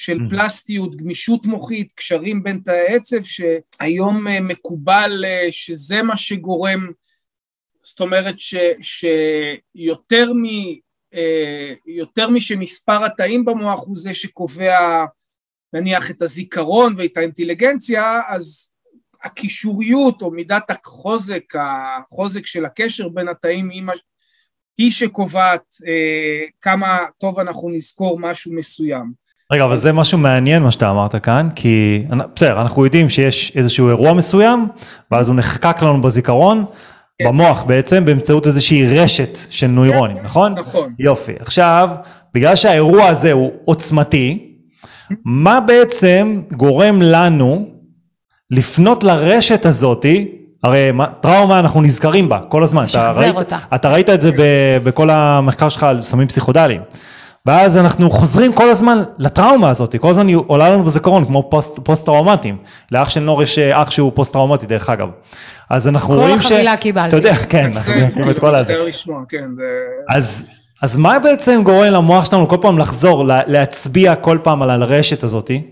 [0.00, 0.18] של.
[0.30, 6.90] פלסטיות, גמישות מוחית, קשרים בין תאי עצב, שהיום אה, מקובל אה, שזה מה שגורם,
[7.82, 10.44] זאת אומרת ש, שיותר מ...
[11.14, 15.04] אה, יותר משמספר התאים במוח הוא זה שקובע
[15.72, 18.72] נניח את הזיכרון ואת האינטליגנציה, אז
[19.22, 23.82] הקישוריות או מידת החוזק, החוזק של הקשר בין התאים היא,
[24.78, 29.19] היא שקובעת אה, כמה טוב אנחנו נזכור משהו מסוים.
[29.52, 32.04] רגע, אבל זה משהו מעניין מה שאתה אמרת כאן, כי
[32.36, 34.66] בסדר, אנחנו יודעים שיש איזשהו אירוע מסוים,
[35.10, 36.64] ואז הוא נחקק לנו בזיכרון,
[37.18, 37.28] כן.
[37.28, 40.54] במוח בעצם, באמצעות איזושהי רשת של נוירונים, כן, נכון?
[40.54, 40.92] נכון.
[40.98, 41.32] יופי.
[41.40, 41.90] עכשיו,
[42.34, 44.54] בגלל שהאירוע הזה הוא עוצמתי,
[45.24, 47.68] מה בעצם גורם לנו
[48.50, 50.28] לפנות לרשת הזאתי,
[50.62, 52.84] הרי טראומה אנחנו נזכרים בה כל הזמן.
[52.84, 53.58] לשחזר אותה.
[53.74, 54.30] אתה ראית את זה
[54.84, 56.80] בכל המחקר שלך על סמים פסיכודליים.
[57.46, 61.78] ואז אנחנו חוזרים כל הזמן לטראומה הזאת, כל הזמן היא עולה לנו בזיכרון כמו פוסט,
[61.84, 62.56] פוסט טראומטיים.
[62.92, 65.08] לאח של נור יש אה, אח שהוא פוסט טראומטי דרך אגב.
[65.70, 66.46] אז אנחנו רואים ש...
[66.46, 67.08] כל החבילה קיבלתי.
[67.08, 68.74] אתה יודע, כן, אנחנו מכירים את כל הזה.
[69.28, 69.44] כן,
[70.08, 70.46] אז,
[70.82, 75.62] אז מה בעצם גורם למוח שלנו כל פעם לחזור, להצביע כל פעם על הרשת הזאתי?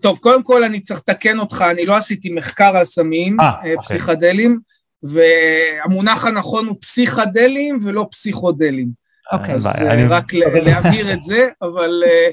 [0.00, 3.48] טוב, קודם כל אני צריך לתקן אותך, אני לא עשיתי מחקר על סמים 아, אה,
[3.48, 3.76] אה, אוקיי.
[3.76, 4.58] פסיכדלים,
[5.02, 9.01] והמונח הנכון הוא פסיכדלים ולא פסיכודלים.
[9.32, 9.54] אוקיי.
[9.54, 9.66] אז
[10.08, 12.30] רק להבהיר את זה, אבל אה,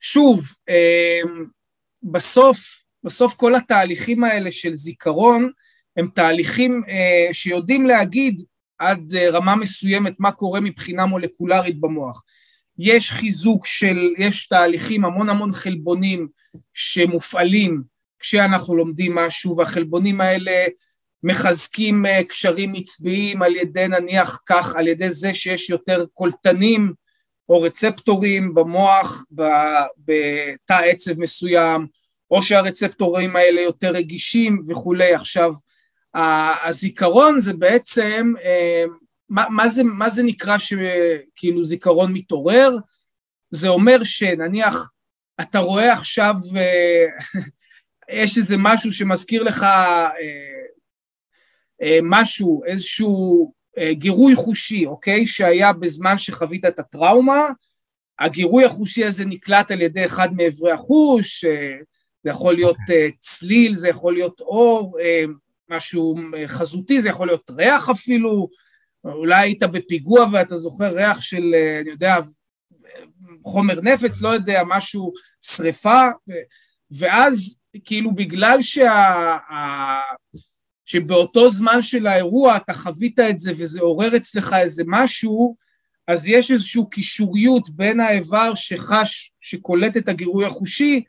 [0.00, 1.20] שוב, אה,
[2.02, 5.50] בסוף, בסוף כל התהליכים האלה של זיכרון,
[5.96, 8.42] הם תהליכים אה, שיודעים להגיד
[8.78, 12.22] עד רמה מסוימת מה קורה מבחינה מולקולרית במוח.
[12.78, 16.28] יש חיזוק של, יש תהליכים, המון המון חלבונים
[16.74, 17.82] שמופעלים
[18.18, 20.66] כשאנחנו לומדים משהו, והחלבונים האלה
[21.22, 26.92] מחזקים אה, קשרים עצביים על ידי נניח כך, על ידי זה שיש יותר קולטנים
[27.48, 29.24] או רצפטורים במוח
[29.98, 31.86] בתא עצב מסוים,
[32.30, 35.14] או שהרצפטורים האלה יותר רגישים וכולי.
[35.14, 35.52] עכשיו,
[36.64, 38.84] הזיכרון זה בעצם, אה,
[39.28, 42.76] מה, מה, זה, מה זה נקרא שכאילו זיכרון מתעורר?
[43.50, 44.90] זה אומר שנניח
[45.40, 47.06] אתה רואה עכשיו, אה,
[48.22, 49.66] יש איזה משהו שמזכיר לך
[52.02, 55.26] משהו, איזשהו אה, גירוי חושי, אוקיי?
[55.26, 57.48] שהיה בזמן שחווית את הטראומה,
[58.18, 61.76] הגירוי החושי הזה נקלט על ידי אחד מאיברי החוש, אה,
[62.24, 65.24] זה יכול להיות אה, צליל, זה יכול להיות אור, אה,
[65.68, 68.48] משהו אה, חזותי, זה יכול להיות ריח אפילו,
[69.04, 72.16] אולי היית בפיגוע ואתה זוכר ריח של, אה, אני יודע,
[73.44, 76.08] חומר נפץ, לא יודע, משהו, שריפה,
[76.90, 79.36] ואז כאילו בגלל שה...
[80.90, 85.56] שבאותו זמן של האירוע אתה חווית את זה וזה עורר אצלך איזה משהו,
[86.06, 91.04] אז יש איזושהי קישוריות בין האיבר שחש, שקולט את הגירוי החושי,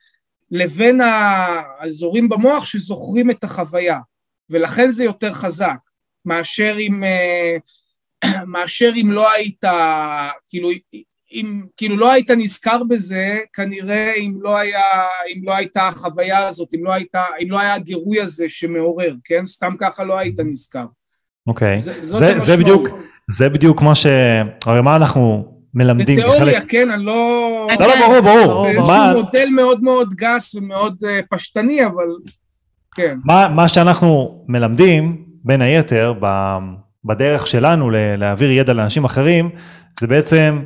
[0.51, 3.99] לבין האזורים במוח שזוכרים את החוויה,
[4.49, 5.77] ולכן זה יותר חזק,
[6.25, 7.57] מאשר אם, אה,
[8.53, 9.63] מאשר אם לא היית,
[10.49, 10.69] כאילו,
[11.33, 14.81] אם כאילו לא היית נזכר בזה, כנראה אם לא, היה,
[15.35, 19.45] אם לא הייתה החוויה הזאת, אם לא, הייתה, אם לא היה הגירוי הזה שמעורר, כן?
[19.45, 20.85] סתם ככה לא היית נזכר.
[21.47, 22.59] אוקיי, זה- זאת זה, זה המשמעות.
[22.59, 22.87] בדיוק,
[23.31, 24.05] זה בדיוק מה ש...
[24.65, 27.67] הרי מה אנחנו מלמדים בתיאוריה, כן, אני לא...
[27.79, 28.45] לא, לא, ברור, ברור.
[28.45, 32.05] ברור, זה מה- איזשהו מודל מאוד מאוד גס ומאוד אה, פשטני, אבל
[32.95, 33.17] כן.
[33.25, 36.57] מה, מה שאנחנו מלמדים, בין היתר, ב,
[37.05, 39.49] בדרך שלנו ל- להעביר ידע לאנשים אחרים,
[39.99, 40.59] זה בעצם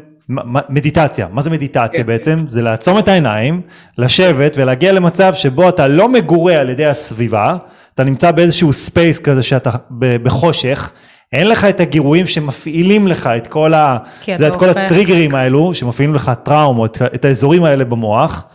[0.70, 1.28] מדיטציה.
[1.32, 2.08] מה זה מדיטציה כן.
[2.08, 2.44] בעצם?
[2.48, 3.62] זה לעצום את העיניים,
[3.98, 7.56] לשבת ולהגיע למצב שבו אתה לא מגורה על ידי הסביבה,
[7.96, 10.92] אתה נמצא באיזשהו space כזה שאתה בחושך,
[11.34, 15.36] אין לך את הגירויים שמפעילים לך את כל, ה, כי זה, את כל הופך- הטריגרים
[15.36, 18.46] האלו, שמפעילים לך טראומות, את האזורים האלה במוח,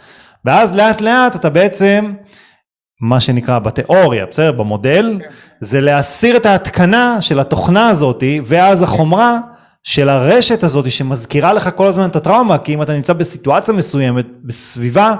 [0.44, 2.12] ואז לאט לאט אתה בעצם,
[3.00, 4.52] מה שנקרא בתיאוריה, בסדר?
[4.52, 5.28] במודל, כן.
[5.60, 9.38] זה להסיר את ההתקנה של התוכנה הזאתי, ואז החומרה
[9.82, 14.26] של הרשת הזאתי שמזכירה לך כל הזמן את הטראומה, כי אם אתה נמצא בסיטואציה מסוימת,
[14.44, 15.14] בסביבה,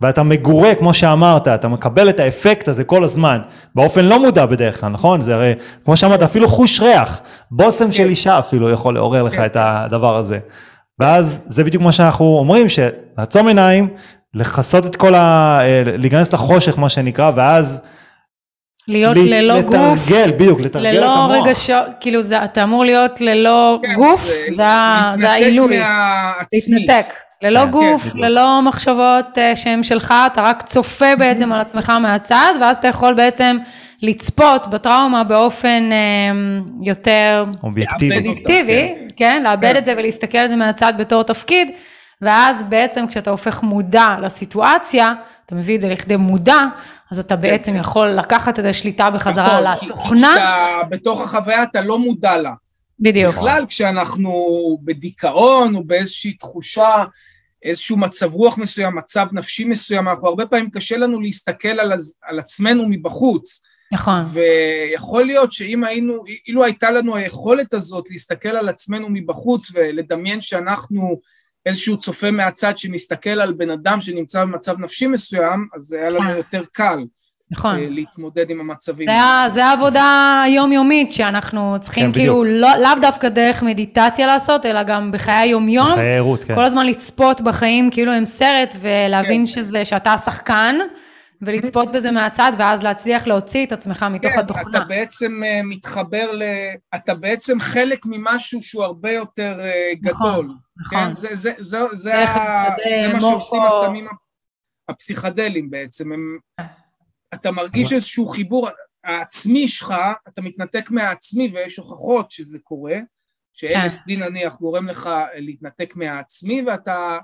[0.00, 3.40] ואתה מגורה, כמו שאמרת, אתה מקבל את האפקט הזה כל הזמן,
[3.74, 5.20] באופן לא מודע בדרך כלל, נכון?
[5.20, 7.20] זה הרי, כמו שאמרת, אפילו חוש ריח,
[7.50, 9.44] בושם של אישה אפילו יכול לעורר לך כן.
[9.44, 10.38] את הדבר הזה.
[10.98, 13.88] ואז זה בדיוק מה שאנחנו אומרים, שלעצום עיניים,
[14.34, 15.58] לכסות את כל ה...
[15.62, 17.82] אה, להיכנס לחושך, מה שנקרא, ואז...
[18.90, 19.74] להיות ל- ללא גוף,
[20.10, 21.46] לתרגל, בדיוק, לתרגל את ללא המוח.
[21.46, 24.64] רגשות, כאילו זה, אתה אמור להיות ללא כן, גוף, זה
[25.16, 25.68] זה העילוי.
[25.78, 25.88] להתנתק
[26.50, 26.60] מהעצמי.
[26.78, 27.14] להתנתק.
[27.42, 28.16] ללא כן, גוף, בדיוק.
[28.24, 33.14] ללא מחשבות אה, שהן שלך, אתה רק צופה בעצם על עצמך מהצד, ואז אתה יכול
[33.14, 33.56] בעצם
[34.02, 35.98] לצפות בטראומה באופן אה,
[36.82, 38.16] יותר אובייקטיבי.
[38.16, 41.70] אובייקטיבי, כן, לאבד את זה ולהסתכל על זה מהצד בתור תפקיד,
[42.22, 45.12] ואז בעצם כשאתה הופך מודע לסיטואציה,
[45.50, 46.58] אתה מביא את זה לכדי מודע,
[47.10, 50.36] אז אתה בעצם יכול לקחת את השליטה בחזרה על התוכנה,
[50.88, 52.52] בתוך החוויה אתה לא מודע לה.
[53.00, 54.32] בדיוק, בכלל כשאנחנו
[54.84, 57.04] בדיכאון או באיזושהי תחושה,
[57.62, 62.38] איזשהו מצב רוח מסוים, מצב נפשי מסוים, אנחנו הרבה פעמים קשה לנו להסתכל על, על
[62.38, 63.62] עצמנו מבחוץ.
[63.92, 70.40] נכון, ויכול להיות שאם היינו, אילו הייתה לנו היכולת הזאת להסתכל על עצמנו מבחוץ ולדמיין
[70.40, 71.20] שאנחנו
[71.70, 76.30] איזשהו צופה מהצד שמסתכל על בן אדם שנמצא במצב נפשי מסוים, אז זה היה לנו
[76.30, 76.36] אה.
[76.36, 76.98] יותר קל
[77.50, 77.76] נכון.
[77.76, 79.08] אה, להתמודד עם המצבים.
[79.10, 84.66] זה, ה- זה העבודה היומיומית שאנחנו צריכים כן, כאילו לא, לאו דווקא דרך מדיטציה לעשות,
[84.66, 85.94] אלא גם בחיי היומיום.
[85.94, 86.54] חיי ערות, כן.
[86.54, 90.76] כל הזמן לצפות בחיים כאילו הם סרט, ולהבין שזה, שאתה השחקן,
[91.42, 94.78] ולצפות בזה מהצד, ואז להצליח להוציא את עצמך מתוך כן, התוכנה.
[94.78, 96.42] אתה בעצם אה, מתחבר ל...
[96.94, 100.56] אתה בעצם חלק ממשהו שהוא הרבה יותר אה, נכון, גדול.
[100.80, 100.98] נכון.
[100.98, 101.12] כן?
[101.12, 102.66] זה, זה, זה, זה, דרך ה...
[102.66, 103.60] השדה, זה מה שעושים.
[103.62, 104.08] הסמים
[104.88, 106.12] הפסיכדליים בעצם.
[106.12, 106.38] הם...
[106.56, 106.64] כן.
[107.34, 108.68] אתה מרגיש איזשהו חיבור,
[109.04, 109.94] העצמי שלך,
[110.28, 112.96] אתה מתנתק מהעצמי, ויש הוכחות שזה קורה,
[113.58, 113.88] כן.
[113.88, 117.18] ש-LSD נניח גורם לך להתנתק מהעצמי, ואתה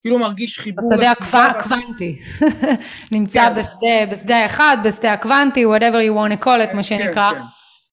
[0.00, 2.18] כאילו מרגיש חיבור בשדה הקוונטי.
[3.12, 3.60] נמצא כן.
[3.60, 7.30] בשדה, בשדה האחד, בשדה הקוונטי, whatever you want to call it, מה שנקרא.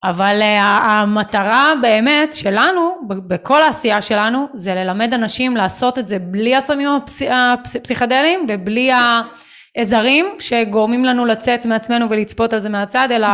[0.03, 6.55] אבל uh, המטרה באמת שלנו, בכל העשייה שלנו, זה ללמד אנשים לעשות את זה בלי
[6.55, 6.89] הסמים
[7.31, 8.91] הפסיכדליים ובלי
[9.77, 13.27] העזרים שגורמים לנו לצאת מעצמנו ולצפות על זה מהצד, אלא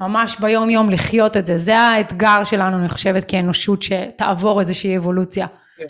[0.00, 1.56] ממש ביום יום לחיות את זה.
[1.56, 5.46] זה האתגר שלנו, אני חושבת, כאנושות, שתעבור איזושהי אבולוציה.
[5.78, 5.84] כן.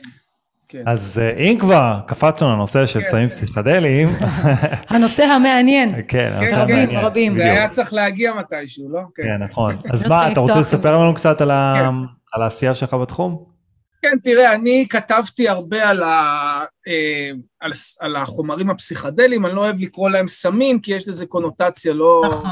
[0.69, 0.83] כן.
[0.87, 3.07] אז אה, אם כבר קפצנו לנושא של כן.
[3.11, 4.09] סמים פסיכדליים.
[4.89, 5.91] הנושא המעניין.
[5.91, 6.89] כן, כן, הנושא המעניין.
[6.89, 7.39] רבים, רבים.
[7.39, 9.01] זה היה צריך להגיע מתישהו, לא?
[9.15, 9.77] כן, נכון.
[9.93, 13.55] אז מה, אתה רוצה לספר לנו קצת על העשייה שלך בתחום?
[14.03, 19.81] כן, תראה, אני כתבתי הרבה על, ה, אה, על, על החומרים הפסיכדליים, אני לא אוהב
[19.81, 22.51] לקרוא להם סמים, כי יש לזה קונוטציה לא, נכון,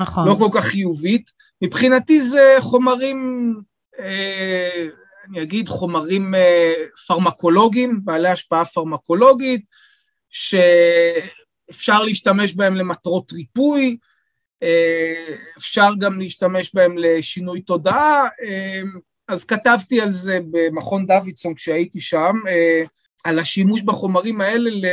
[0.00, 0.28] נכון.
[0.28, 1.30] לא כל כך חיובית.
[1.62, 3.54] מבחינתי זה חומרים
[4.00, 4.86] אה,
[5.30, 6.72] אני אגיד חומרים אה,
[7.06, 9.64] פרמקולוגיים, בעלי השפעה פרמקולוגית,
[10.30, 13.96] שאפשר להשתמש בהם למטרות ריפוי,
[14.62, 18.82] אה, אפשר גם להשתמש בהם לשינוי תודעה, אה,
[19.28, 22.36] אז כתבתי על זה במכון דוידסון כשהייתי שם,
[23.24, 24.86] על השימוש בחומרים האלה ל...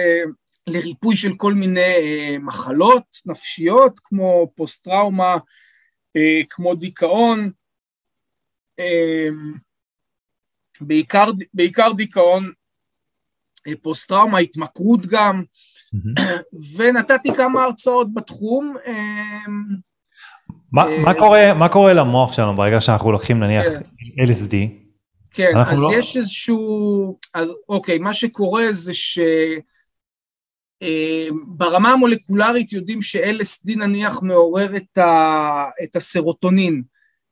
[0.68, 5.38] לריפוי של כל מיני מחלות נפשיות כמו פוסט-טראומה,
[6.50, 7.52] כמו דיכאון,
[10.82, 12.52] בעיקר, בעיקר דיכאון,
[13.68, 15.44] אה, פוסט-טראומה, התמכרות גם.
[16.78, 18.76] ונתתי כמה הרצאות בתחום.
[18.88, 18.94] אה,
[20.72, 23.82] מה, אה, מה, קורה, מה קורה למוח שלנו ברגע שאנחנו לוקחים נניח כן.
[24.24, 24.56] LSD?
[25.32, 25.90] כן, אז לא...
[25.94, 29.20] יש איזשהו, אז אוקיי, מה שקורה זה ש...
[31.48, 36.84] ברמה המולקולרית יודעים ש-LSD נניח מעורר את, ה, את הסרוטונין,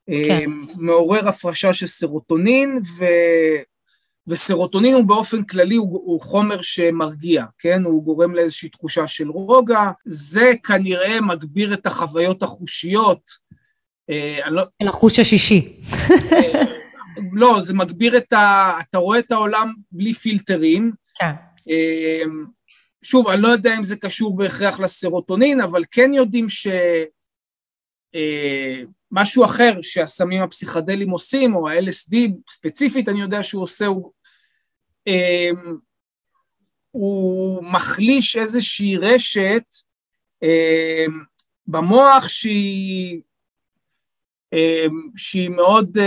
[0.07, 0.39] כן.
[0.43, 3.05] אמ, מעורר הפרשה של סרוטונין, ו...
[4.27, 7.83] וסרוטונין הוא באופן כללי הוא, הוא חומר שמרגיע, כן?
[7.83, 13.29] הוא גורם לאיזושהי תחושה של רוגע, זה כנראה מגביר את החוויות החושיות.
[14.09, 14.63] אה, לא...
[14.87, 15.73] החוש השישי.
[16.31, 16.63] אה,
[17.33, 18.73] לא, זה מגביר את ה...
[18.89, 20.91] אתה רואה את העולם בלי פילטרים.
[21.15, 21.31] כן.
[21.69, 22.21] אה,
[23.03, 26.67] שוב, אני לא יודע אם זה קשור בהכרח לסרוטונין, אבל כן יודעים ש...
[29.17, 32.15] אה, משהו אחר שהסמים הפסיכדליים עושים, או ה-LSD
[32.49, 34.11] ספציפית, אני יודע שהוא עושה, הוא,
[35.07, 35.49] אה,
[36.91, 39.65] הוא מחליש איזושהי רשת
[40.43, 41.05] אה,
[41.67, 43.21] במוח שהיא,
[45.15, 45.97] שהיא מאוד,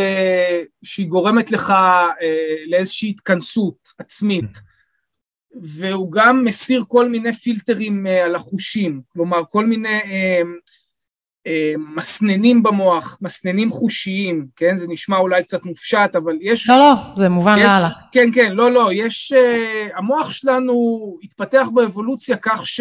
[0.83, 1.73] שהיא גורמת לך
[2.66, 4.51] לאיזושהי התכנסות עצמית.
[5.61, 10.40] והוא גם מסיר כל מיני פילטרים על החושים, כלומר כל מיני אה,
[11.78, 14.76] מסננים במוח, מסננים חושיים, כן?
[14.76, 16.68] זה נשמע אולי קצת מופשט, אבל יש...
[16.68, 17.88] לא, לא, זה מובן לאללה.
[18.12, 19.32] כן, כן, לא, לא, יש...
[19.32, 20.74] Uh, המוח שלנו
[21.22, 22.80] התפתח באבולוציה כך ש...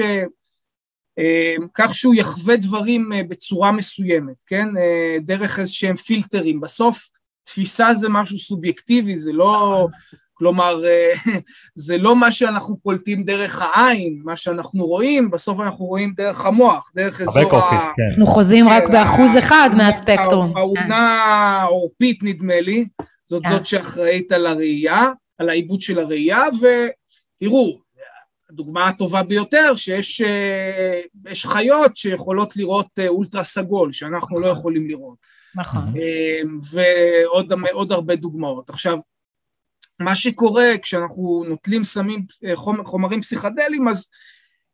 [1.19, 4.67] Uh, כך שהוא יחווה דברים uh, בצורה מסוימת, כן?
[5.21, 6.61] דרך איזשהם פילטרים.
[6.61, 7.09] בסוף
[7.43, 9.87] תפיסה זה משהו סובייקטיבי, זה לא...
[10.35, 10.47] נכון.
[10.47, 11.11] כלומר, אה,
[11.75, 16.91] זה לא מה שאנחנו קולטים דרך העין, מה שאנחנו רואים, בסוף אנחנו רואים דרך המוח,
[16.95, 17.69] דרך אזור ה...
[17.95, 18.03] כן.
[18.09, 20.57] אנחנו חוזים רק כן, באחוז אחד מהספקטרום.
[20.57, 21.23] האונה
[21.61, 22.85] העורפית, נדמה לי,
[23.23, 23.49] זאת כן.
[23.49, 27.79] זאת שאחראית על הראייה, על העיבוד של הראייה, ותראו,
[28.49, 31.01] הדוגמה הטובה ביותר, שיש אה,
[31.35, 35.35] חיות שיכולות לראות אה, אולטרה סגול, שאנחנו לא יכולים לראות.
[35.55, 35.93] נכון.
[37.61, 38.69] ועוד הרבה דוגמאות.
[38.69, 38.97] עכשיו,
[39.99, 44.09] מה שקורה כשאנחנו נוטלים סמים, אה, חומר, חומרים פסיכדליים, אז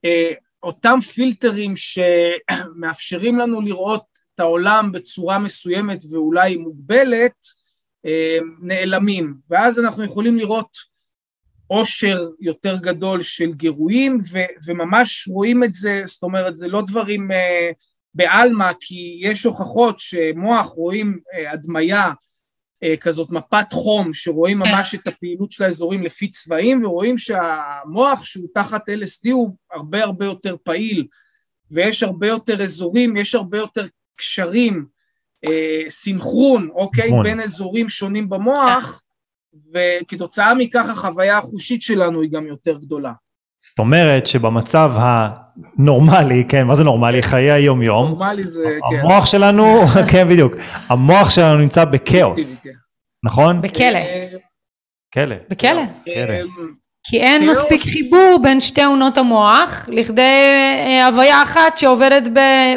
[0.06, 0.32] אה,
[0.64, 4.06] אותם פילטרים שמאפשרים לנו לראות
[4.36, 7.36] את העולם בצורה מסוימת ואולי מוגבלת,
[8.06, 10.92] אה, נעלמים, ואז אנחנו יכולים לראות
[11.68, 17.32] עושר יותר גדול של גירויים, ו- וממש רואים את זה, זאת אומרת, זה לא דברים
[17.32, 17.72] אה,
[18.14, 22.12] בעלמא, כי יש הוכחות שמוח רואים אה, הדמיה
[23.00, 24.72] כזאת מפת חום שרואים כן.
[24.72, 30.26] ממש את הפעילות של האזורים לפי צבעים ורואים שהמוח שהוא תחת LSD הוא הרבה הרבה
[30.26, 31.08] יותר פעיל
[31.72, 34.86] ויש הרבה יותר אזורים, יש הרבה יותר קשרים,
[35.50, 37.24] אה, סינכרון, אוקיי, נכון.
[37.24, 39.04] בין אזורים שונים במוח
[39.74, 43.13] וכתוצאה מכך החוויה החושית שלנו היא גם יותר גדולה.
[43.69, 47.24] זאת אומרת שבמצב הנורמלי, כן, מה זה נורמלי?
[47.24, 48.08] חיי היום יום.
[48.08, 49.00] נורמלי זה, כן.
[49.00, 50.54] המוח שלנו, כן בדיוק,
[50.90, 52.67] המוח שלנו נמצא בכאוס,
[53.25, 53.62] נכון?
[53.62, 54.00] בכלא.
[55.13, 55.36] כלא.
[55.50, 55.81] בכלא.
[57.04, 62.23] כי אין מספיק חיבור בין שתי עונות המוח לכדי אה, הוויה אחת שעובדת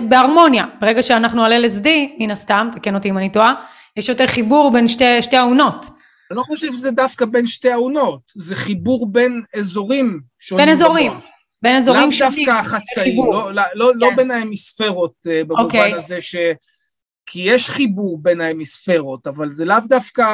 [0.09, 0.65] בהרמוניה.
[0.81, 1.89] ברגע שאנחנו על LSD,
[2.19, 3.55] מן הסתם, תקן אותי אם אני טועה,
[3.97, 5.87] יש יותר חיבור בין שתי, שתי העונות.
[6.31, 10.67] אני לא חושב שזה דווקא בין שתי העונות, זה חיבור בין אזורים שונים.
[10.67, 11.25] בין אזורים, במוח.
[11.63, 12.49] בין אזורים שונים.
[12.49, 14.17] לאו דווקא החצאים, לא, לא, לא, לא כן.
[14.17, 15.65] בין ההמיספרות, אה, במובן okay.
[15.65, 15.95] אוקיי.
[15.95, 16.37] הזה ש...
[17.27, 20.25] כי יש חיבור בין ההמיספרות, אבל זה לאו דווקא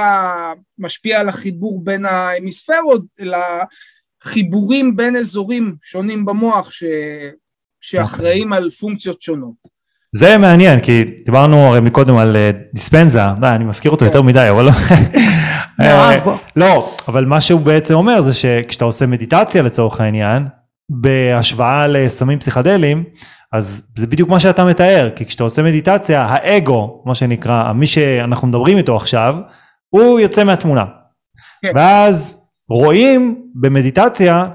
[0.79, 3.39] משפיע על החיבור בין ההמיספרות, אלא
[4.23, 6.85] חיבורים בין אזורים שונים במוח ש...
[7.81, 8.53] שאחראים.
[8.53, 9.55] על פונקציות שונות.
[10.15, 14.47] זה מעניין, כי דיברנו הרי מקודם על אה, דיספנזה, די, אני מזכיר אותו יותר מדי,
[14.51, 14.71] אבל לא.
[15.81, 16.19] אה,
[16.57, 20.47] לא, אבל מה שהוא בעצם אומר זה שכשאתה עושה מדיטציה לצורך העניין,
[20.91, 23.05] בהשוואה לסמים פסיכדליים,
[23.53, 28.49] אז זה בדיוק מה שאתה מתאר, כי כשאתה עושה מדיטציה, האגו, מה שנקרא, מי שאנחנו
[28.49, 29.37] מדברים איתו עכשיו,
[29.89, 30.85] הוא יוצא מהתמונה.
[31.63, 31.73] כן.
[31.75, 34.47] ואז רואים במדיטציה,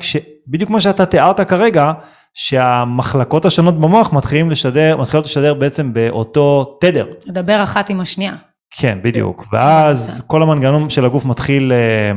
[0.48, 1.94] בדיוק מה שאתה תיארת כרגע,
[2.34, 7.08] שהמחלקות השונות במוח מתחילים לשדר, מתחילות לשדר בעצם באותו תדר.
[7.28, 8.36] לדבר אחת עם השנייה.
[8.78, 9.48] כן, בדיוק.
[9.54, 12.14] ואז כל המנגנון של הגוף מתחיל, אה,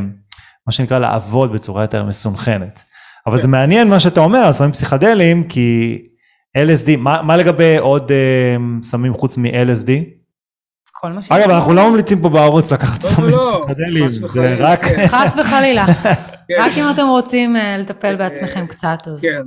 [0.66, 2.82] מה שנקרא, לעבוד בצורה יותר מסונכנת.
[3.26, 5.98] אבל זה מעניין מה שאתה אומר על סמים פסיכדליים, כי
[6.59, 9.90] LSD, מה, מה לגבי עוד uh, סמים חוץ מ-LSD?
[10.92, 11.32] כל מה ש...
[11.32, 14.84] אגב, אנחנו לא ממליצים פה בערוץ לקחת לא, סמים לא, פסיכדליים, זה רק...
[15.12, 15.86] חס וחלילה.
[16.48, 16.54] כן.
[16.59, 19.20] רק אם אתם רוצים לטפל בעצמכם קצת, אז...
[19.22, 19.42] כן.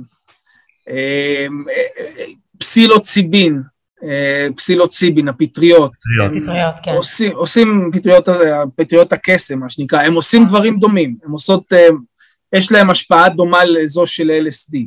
[2.58, 3.71] פסילוציבין, אה,
[4.56, 5.92] פסילוציבין, הפטריות.
[6.42, 6.92] פטריות, כן.
[6.92, 8.28] עושים, עושים פטריות,
[8.76, 11.88] פטריות הקסם, מה שנקרא, הם עושים דברים דומים, הם עושות, אה,
[12.52, 14.78] יש להם השפעה דומה לזו של LSD.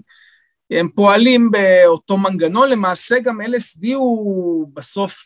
[0.72, 5.26] הם פועלים באותו מנגנון, למעשה גם LSD הוא בסוף,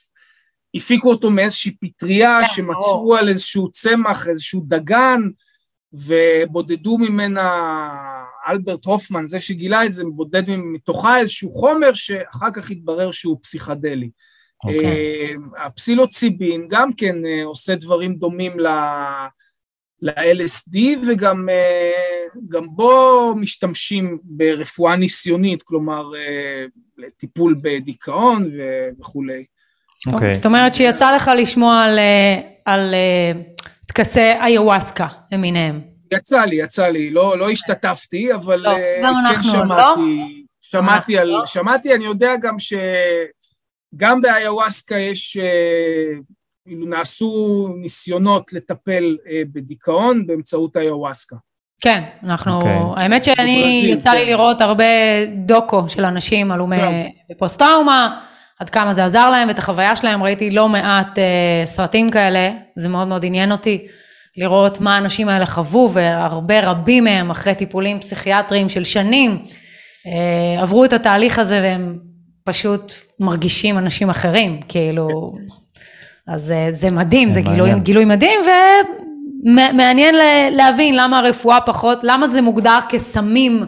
[0.76, 5.22] הפיקו אותו מאיזושהי פטריה כן, שמצאו על איזשהו צמח, איזשהו דגן,
[5.94, 7.60] ובודדו ממנה
[8.50, 14.10] אלברט הופמן, זה שגילה את זה, בודד מתוכה איזשהו חומר שאחר כך התברר שהוא פסיכדלי.
[14.66, 14.70] Okay.
[14.70, 14.86] אוקיי.
[14.86, 15.32] אה,
[15.66, 18.60] הפסילוציבין גם כן אה, עושה דברים דומים
[20.02, 20.78] ל-LSD
[21.08, 26.04] וגם אה, בו משתמשים ברפואה ניסיונית, כלומר
[26.98, 28.52] לטיפול בדיכאון
[29.00, 29.44] וכולי.
[29.44, 30.14] Okay.
[30.14, 30.36] אוקיי.
[30.36, 32.00] זאת אומרת שיצא לך לשמוע על,
[32.66, 32.94] על
[33.88, 35.99] טקסי איוואסקה למיניהם.
[36.12, 39.96] יצא לי, יצא לי, לא, לא השתתפתי, אבל לא, אה, גם כן שמעתי, לא?
[40.62, 41.46] שמעתי על, לא?
[41.46, 46.20] שמעתי, אני יודע גם שגם באיוואסקה יש, אה,
[46.66, 51.36] כאילו נעשו ניסיונות לטפל אה, בדיכאון באמצעות איוואסקה.
[51.82, 52.66] כן, אנחנו, okay.
[52.66, 53.04] אוקיי.
[53.04, 54.28] האמת שאני, יצא לי כן.
[54.28, 54.86] לראות הרבה
[55.46, 56.78] דוקו של אנשים הלומי
[57.38, 58.20] פוסט טראומה,
[58.60, 61.22] עד כמה זה עזר להם ואת החוויה שלהם, ראיתי לא מעט uh,
[61.66, 63.88] סרטים כאלה, זה מאוד מאוד עניין אותי.
[64.38, 69.38] לראות מה האנשים האלה חוו, והרבה רבים מהם אחרי טיפולים פסיכיאטריים של שנים,
[70.08, 71.98] אה, עברו את התהליך הזה והם
[72.44, 75.08] פשוט מרגישים אנשים אחרים, כאילו,
[76.28, 78.42] אז אה, זה מדהים, זה גילוי, גילוי מדהים,
[79.46, 80.16] ומעניין
[80.52, 83.66] להבין למה הרפואה פחות, למה זה מוגדר כסמים,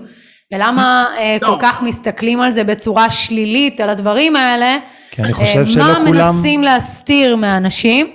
[0.53, 4.77] ולמה אה, כל כך מסתכלים על זה בצורה שלילית, על הדברים האלה.
[5.11, 6.03] כי אני חושב שלא כולם...
[6.03, 8.07] מה מנסים להסתיר מאנשים.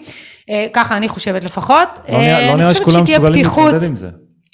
[0.51, 2.01] אה, ככה אני חושבת לפחות.
[2.09, 4.11] לא נראה לא שכולם מסוגלים להתמודד עם זה.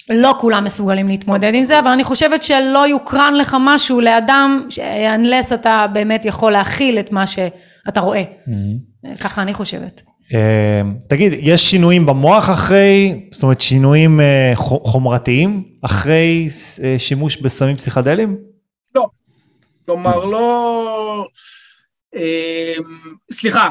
[0.09, 4.67] לא כולם מסוגלים להתמודד עם זה, אבל אני חושבת שלא יוקרן לך משהו לאדם,
[5.17, 8.23] unless אתה באמת יכול להכיל את מה שאתה רואה.
[8.23, 9.17] Mm-hmm.
[9.17, 10.03] ככה אני חושבת.
[10.33, 16.47] אה, תגיד, יש שינויים במוח אחרי, זאת אומרת שינויים אה, חומרתיים אחרי
[16.97, 18.37] שימוש בסמים פסיכדליים?
[18.95, 19.05] לא.
[19.85, 21.25] כלומר, לא...
[23.31, 23.69] סליחה,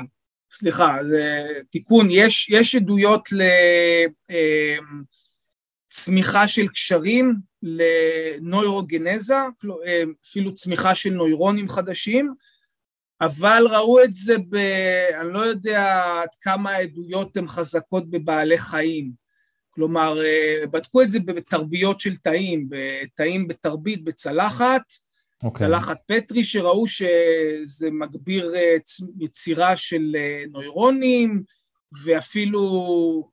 [0.53, 3.29] סליחה, זה תיקון, יש, יש עדויות
[5.91, 9.35] לצמיחה אמ, של קשרים, לנוירוגנזה,
[9.65, 12.35] אמ, אפילו צמיחה של נוירונים חדשים,
[13.21, 14.57] אבל ראו את זה ב...
[15.21, 19.13] אני לא יודע עד כמה העדויות הן חזקות בבעלי חיים.
[19.71, 24.83] כלומר, אה, בדקו את זה בתרביות של תאים, בתאים בתרבית בצלחת.
[25.43, 25.67] אוקיי.
[25.67, 28.77] צלחת פטרי, שראו שזה מגביר אה,
[29.19, 31.43] יצירה של אה, נוירונים,
[32.05, 33.31] ואפילו,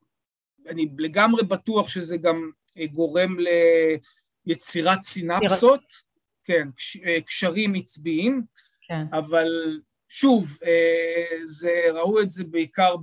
[0.67, 3.37] אני לגמרי בטוח שזה גם אה, גורם
[4.45, 5.81] ליצירת סינפסות,
[6.43, 6.67] כן,
[7.25, 8.41] קשרים עצביים,
[8.87, 9.03] כן.
[9.13, 9.79] אבל
[10.11, 10.57] שוב,
[11.43, 12.95] זה, ראו את זה בעיקר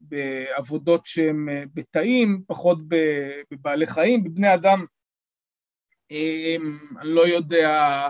[0.00, 2.78] בעבודות שהן בתאים, פחות
[3.50, 4.84] בבעלי חיים, בבני אדם
[6.10, 6.58] אני
[7.02, 8.08] לא יודע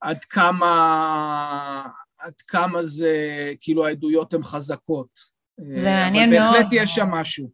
[0.00, 1.86] עד כמה,
[2.18, 3.16] עד כמה זה,
[3.60, 5.08] כאילו העדויות הן חזקות.
[5.76, 6.42] זה מעניין מאוד.
[6.42, 7.50] אבל בהחלט יש שם משהו.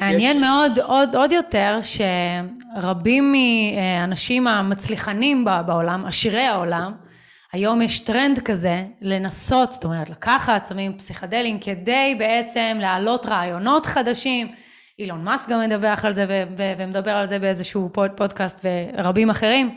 [0.00, 0.42] מעניין יש...
[0.42, 6.92] מאוד עוד, עוד יותר שרבים מהאנשים המצליחנים בעולם, עשירי העולם,
[7.52, 14.54] היום יש טרנד כזה לנסות, זאת אומרת לקחת סמים פסיכדליים כדי בעצם להעלות רעיונות חדשים,
[14.98, 16.26] אילון מאסק גם מדווח על זה
[16.78, 19.74] ומדבר על זה באיזשהו פוד- פודקאסט ורבים אחרים.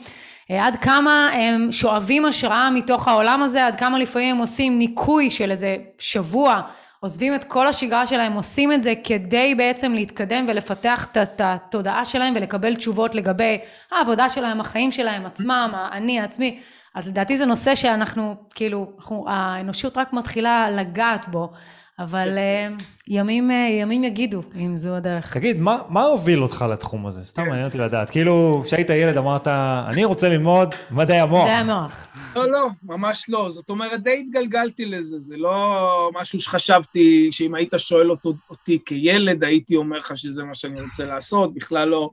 [0.50, 5.52] עד כמה הם שואבים השראה מתוך העולם הזה, עד כמה לפעמים הם עושים ניקוי של
[5.52, 6.62] איזה שבוע,
[7.00, 12.34] עוזבים את כל השגרה שלהם, עושים את זה כדי בעצם להתקדם ולפתח את התודעה שלהם
[12.36, 13.58] ולקבל תשובות לגבי
[13.92, 16.60] העבודה שלהם, החיים שלהם, עצמם, האני, העצמי.
[16.96, 21.52] אז לדעתי זה נושא שאנחנו, כאילו, אנחנו, האנושות רק מתחילה לגעת בו.
[22.00, 22.38] אבל כן.
[22.38, 22.68] אה,
[23.08, 25.38] ימים, אה, ימים יגידו אם זו הדרך.
[25.38, 27.24] תגיד, מה, מה הוביל אותך לתחום הזה?
[27.24, 27.48] סתם כן.
[27.48, 28.10] מעניין אותי לדעת.
[28.10, 29.48] כאילו, כשהיית ילד אמרת,
[29.90, 31.44] אני רוצה ללמוד מדעי המוח.
[31.44, 32.08] מדעי המוח.
[32.36, 33.50] לא, לא, ממש לא.
[33.50, 35.20] זאת אומרת, די התגלגלתי לזה.
[35.20, 40.56] זה לא משהו שחשבתי שאם היית שואל אותו, אותי כילד, הייתי אומר לך שזה מה
[40.56, 41.54] שאני רוצה לעשות.
[41.54, 42.10] בכלל לא...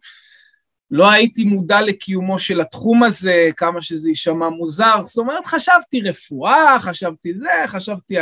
[0.91, 5.03] לא הייתי מודע לקיומו של התחום הזה, כמה שזה יישמע מוזר.
[5.05, 8.15] זאת אומרת, חשבתי רפואה, חשבתי זה, חשבתי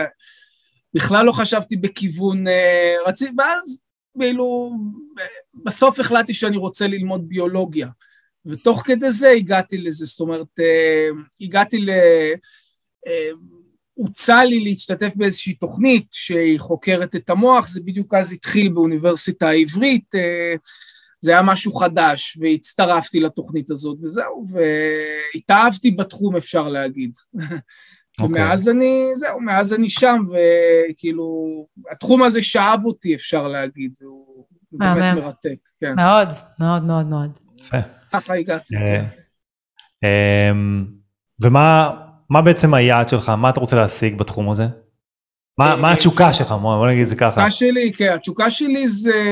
[0.95, 3.79] בכלל לא חשבתי בכיוון אה, רציף, ואז
[4.21, 4.73] כאילו
[5.55, 7.89] בסוף החלטתי שאני רוצה ללמוד ביולוגיה,
[8.47, 11.09] ותוך כדי זה הגעתי לזה, זאת אומרת, אה,
[11.41, 11.91] הגעתי ל...
[13.07, 13.31] אה,
[13.95, 20.15] הוצע לי להשתתף באיזושהי תוכנית שהיא חוקרת את המוח, זה בדיוק אז התחיל באוניברסיטה העברית,
[21.21, 27.13] זה היה משהו חדש, והצטרפתי לתוכנית הזאת וזהו, והתאהבתי בתחום אפשר להגיד.
[28.21, 28.23] Okay.
[28.23, 28.43] אוקיי.
[28.43, 31.27] ומאז אני, זהו, מאז אני שם, וכאילו,
[31.93, 35.95] התחום הזה שאב אותי, אפשר להגיד, הוא באמת מרתק, כן.
[35.97, 36.29] מאוד,
[36.61, 37.39] מאוד, מאוד, מאוד.
[37.61, 37.77] יפה.
[38.13, 39.05] ככה הגעתי, אה, כן.
[40.53, 40.85] אמ,
[41.41, 43.29] ומה בעצם היעד שלך?
[43.29, 44.67] מה אתה רוצה להשיג בתחום הזה?
[45.59, 46.53] מה, מה התשוקה שלך?
[46.53, 47.27] בוא נגיד את זה ככה.
[47.27, 49.23] התשוקה שלי, כן, התשוקה שלי זה...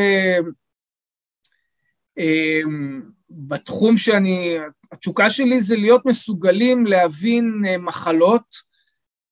[2.18, 4.58] אמ, בתחום שאני,
[4.92, 8.69] התשוקה שלי זה להיות מסוגלים להבין אה, מחלות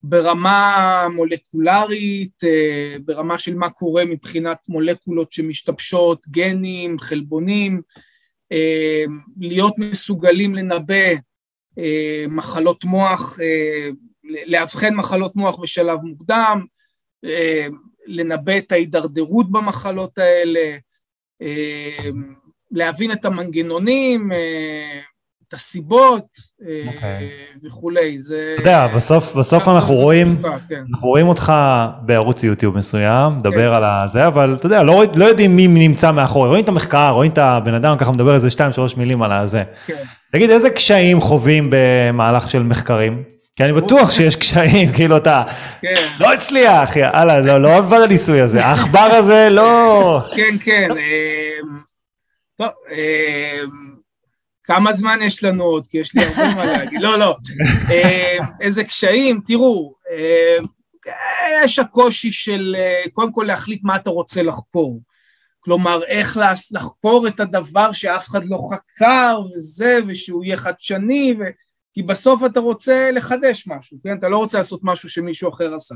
[0.02, 7.82] ברמה מולקולרית, אה, ברמה של מה קורה מבחינת מולקולות שמשתבשות, גנים, חלבונים,
[8.52, 9.04] אה,
[9.40, 11.14] להיות מסוגלים לנבא
[11.78, 13.38] אה, מחלות מוח,
[14.46, 16.64] לאבחן מחלות מוח בשלב מוקדם,
[18.06, 20.76] לנבא את ההידרדרות במחלות האלה,
[22.70, 24.30] להבין את המנגנונים,
[25.48, 26.64] את הסיבות okay.
[26.68, 27.28] אה, אוקיי.
[27.64, 28.54] וכולי, זה...
[28.54, 30.82] אתה יודע, בסוף, בסוף אנחנו רואים, כן.
[30.94, 31.52] אנחנו רואים אותך
[32.02, 33.76] בערוץ יוטיוב מסוים, מדבר כן.
[33.76, 37.32] על הזה, אבל אתה יודע, לא, לא יודעים מי נמצא מאחורי, רואים את המחקר, רואים
[37.32, 39.62] את הבן אדם ככה מדבר איזה שתיים, שלוש מילים על הזה.
[39.86, 40.02] כן.
[40.32, 43.22] תגיד, איזה קשיים חווים במהלך של מחקרים?
[43.56, 45.42] כי אני בטוח שיש קשיים, כאילו אתה,
[45.82, 46.08] כן.
[46.20, 50.20] לא הצליח, יאללה, לא, לא עבד הניסוי הזה, העכבר הזה לא...
[50.36, 51.78] כן, כן, אמ,
[52.58, 53.97] טוב, אמ,
[54.68, 55.86] כמה זמן יש לנו עוד?
[55.86, 57.02] כי יש לי הרבה מה להגיד.
[57.02, 57.36] לא, לא.
[57.90, 60.56] אה, איזה קשיים, תראו, אה,
[61.64, 65.00] יש הקושי של אה, קודם כל להחליט מה אתה רוצה לחקור.
[65.60, 66.38] כלומר, איך
[66.72, 71.42] לחקור את הדבר שאף אחד לא חקר וזה, ושהוא יהיה חדשני, ו...
[71.94, 74.18] כי בסוף אתה רוצה לחדש משהו, כן?
[74.18, 75.94] אתה לא רוצה לעשות משהו שמישהו אחר עשה.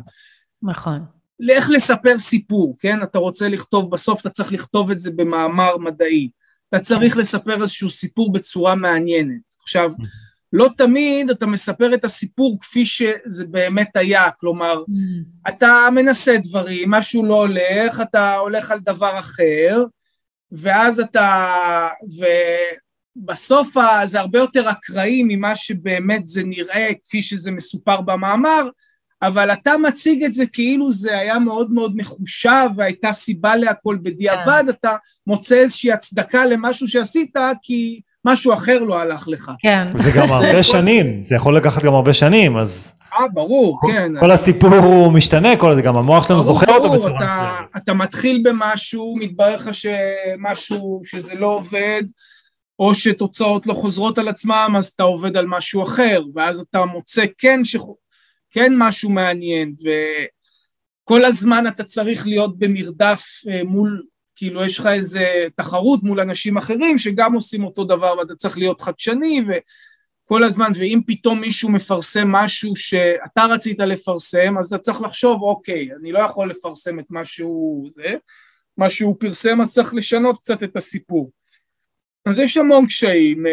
[0.62, 1.04] נכון.
[1.40, 3.02] לאיך לספר סיפור, כן?
[3.02, 6.28] אתה רוצה לכתוב, בסוף אתה צריך לכתוב את זה במאמר מדעי.
[6.74, 9.40] אתה צריך לספר איזשהו סיפור בצורה מעניינת.
[9.62, 9.92] עכשיו,
[10.52, 14.82] לא תמיד אתה מספר את הסיפור כפי שזה באמת היה, כלומר,
[15.48, 19.84] אתה מנסה דברים, משהו לא הולך, אתה הולך על דבר אחר,
[20.52, 21.88] ואז אתה,
[23.16, 28.68] ובסוף זה הרבה יותר אקראי ממה שבאמת זה נראה כפי שזה מסופר במאמר,
[29.22, 34.62] אבל אתה מציג את זה כאילו זה היה מאוד מאוד מחושב והייתה סיבה להכל בדיעבד.
[34.62, 34.68] כן.
[34.68, 34.96] אתה
[35.26, 39.50] מוצא איזושהי הצדקה למשהו שעשית כי משהו אחר לא הלך לך.
[39.58, 39.82] כן.
[39.94, 42.94] זה גם הרבה שנים, זה יכול לקחת גם הרבה שנים, אז...
[43.14, 44.12] אה, ברור, כל, כן.
[44.20, 47.30] כל הסיפור הוא משתנה, כל זה, גם המוח שלנו זוכר ברור, אותו בצורה מסוימת.
[47.30, 52.02] אתה, אתה מתחיל במשהו, מתברר לך שמשהו, שזה לא עובד,
[52.78, 57.24] או שתוצאות לא חוזרות על עצמם, אז אתה עובד על משהו אחר, ואז אתה מוצא
[57.38, 57.76] כן ש...
[58.52, 59.74] כן משהו מעניין,
[61.04, 64.02] וכל הזמן אתה צריך להיות במרדף אה, מול,
[64.36, 65.24] כאילו יש לך איזה
[65.56, 71.00] תחרות מול אנשים אחרים שגם עושים אותו דבר ואתה צריך להיות חדשני וכל הזמן, ואם
[71.06, 76.50] פתאום מישהו מפרסם משהו שאתה רצית לפרסם, אז אתה צריך לחשוב, אוקיי, אני לא יכול
[76.50, 78.14] לפרסם את מה שהוא זה,
[78.76, 81.30] מה שהוא פרסם, אז צריך לשנות קצת את הסיפור.
[82.26, 83.44] אז יש המון קשיים.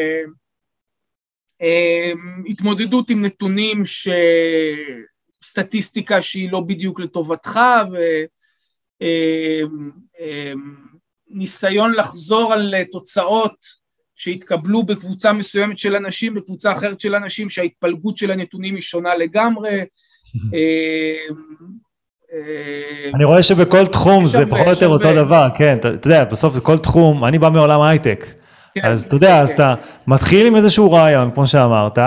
[1.61, 3.83] אמ, התמודדות עם נתונים
[5.43, 7.59] סטטיסטיקה שהיא לא בדיוק לטובתך
[11.31, 13.79] וניסיון אמ, אמ, לחזור על תוצאות
[14.15, 19.79] שהתקבלו בקבוצה מסוימת של אנשים, בקבוצה אחרת של אנשים שההתפלגות של הנתונים היא שונה לגמרי.
[23.13, 26.61] אני רואה שבכל תחום זה פחות או יותר אותו דבר, כן, אתה יודע, בסוף זה
[26.61, 28.38] כל תחום, אני בא מעולם הייטק.
[28.75, 29.73] כן, אז אתה יודע, אז אתה
[30.07, 31.99] מתחיל עם איזשהו רעיון, כמו שאמרת,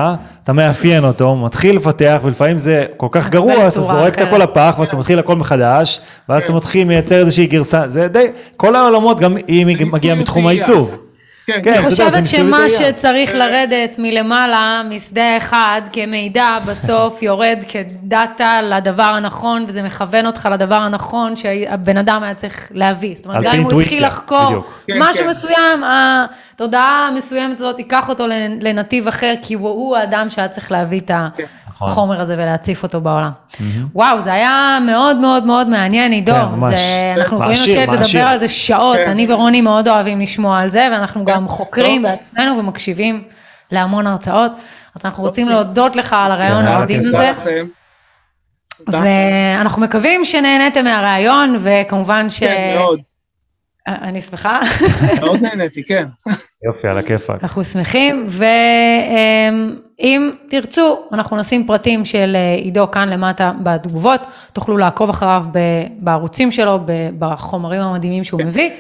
[0.45, 4.39] אתה מאפיין אותו, מתחיל לפתח, ולפעמים זה כל כך גרוע, אז אתה זורק את הכל
[4.39, 8.77] לפח, ואז אתה מתחיל הכל מחדש, ואז אתה מתחיל מייצר איזושהי גרסה, זה די, כל
[8.77, 11.02] העולמות, גם היא מגיעה מתחום העיצוב.
[11.47, 19.03] כן, כן, אני חושבת שמה שצריך לרדת מלמעלה, משדה אחד כמידע, בסוף יורד כדאטה לדבר
[19.03, 23.17] הנכון, וזה מכוון אותך לדבר הנכון שהבן אדם היה צריך להביא.
[23.17, 28.27] זאת אומרת, גם אם הוא התחיל לחקור כן, משהו מסוים, התודעה המסוימת הזאת תיקח אותו
[28.61, 31.29] לנתיב אחר, כי הוא האדם שהיה צריך להביא את ה...
[31.83, 33.31] החומר הזה ולהציף אותו בעולם.
[33.95, 36.33] וואו, זה היה מאוד מאוד מאוד מעניין, עידו.
[36.33, 36.81] כן, ממש.
[37.17, 39.11] אנחנו יכולים לשבת לדבר על זה שעות, כן.
[39.11, 43.25] אני ורוני מאוד אוהבים לשמוע על זה, ואנחנו גם חוקרים בעצמנו ומקשיבים
[43.73, 44.53] להמון הרצאות.
[44.95, 47.33] אז אנחנו רוצים להודות לך על הרעיון המדהים הזה.
[48.87, 52.41] ואנחנו מקווים שנהניתם מהרעיון, וכמובן ש...
[52.41, 53.01] כן, מאוד.
[53.87, 54.61] אני שמחה.
[55.21, 56.07] מאוד נהניתי, כן.
[56.67, 57.43] יופי, על הכיפאק.
[57.43, 58.27] אנחנו שמחים,
[59.99, 64.21] ואם תרצו, אנחנו נשים פרטים של אה, עידו כאן למטה בתגובות,
[64.53, 65.45] תוכלו לעקוב אחריו
[65.99, 66.81] בערוצים שלו,
[67.19, 68.71] בחומרים המדהימים שהוא מביא.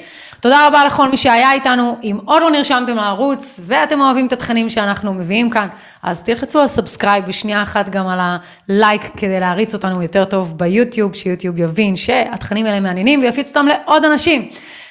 [0.43, 4.71] תודה רבה לכל מי שהיה איתנו, אם עוד לא נרשמתם לערוץ ואתם אוהבים את התכנים
[4.71, 5.69] שאנחנו מביאים כאן,
[6.03, 11.15] אז תלחצו על subscribe ושנייה אחת גם על הלייק כדי להריץ אותנו יותר טוב ביוטיוב,
[11.15, 14.49] שיוטיוב יבין שהתכנים האלה מעניינים ויפיץ אותם לעוד אנשים.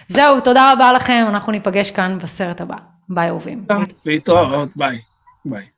[0.07, 2.75] זהו, תודה רבה לכם, אנחנו ניפגש כאן בסרט הבא.
[3.09, 3.65] ביי אהובים.
[4.05, 4.99] להתראות, ביי.
[5.45, 5.71] ביי.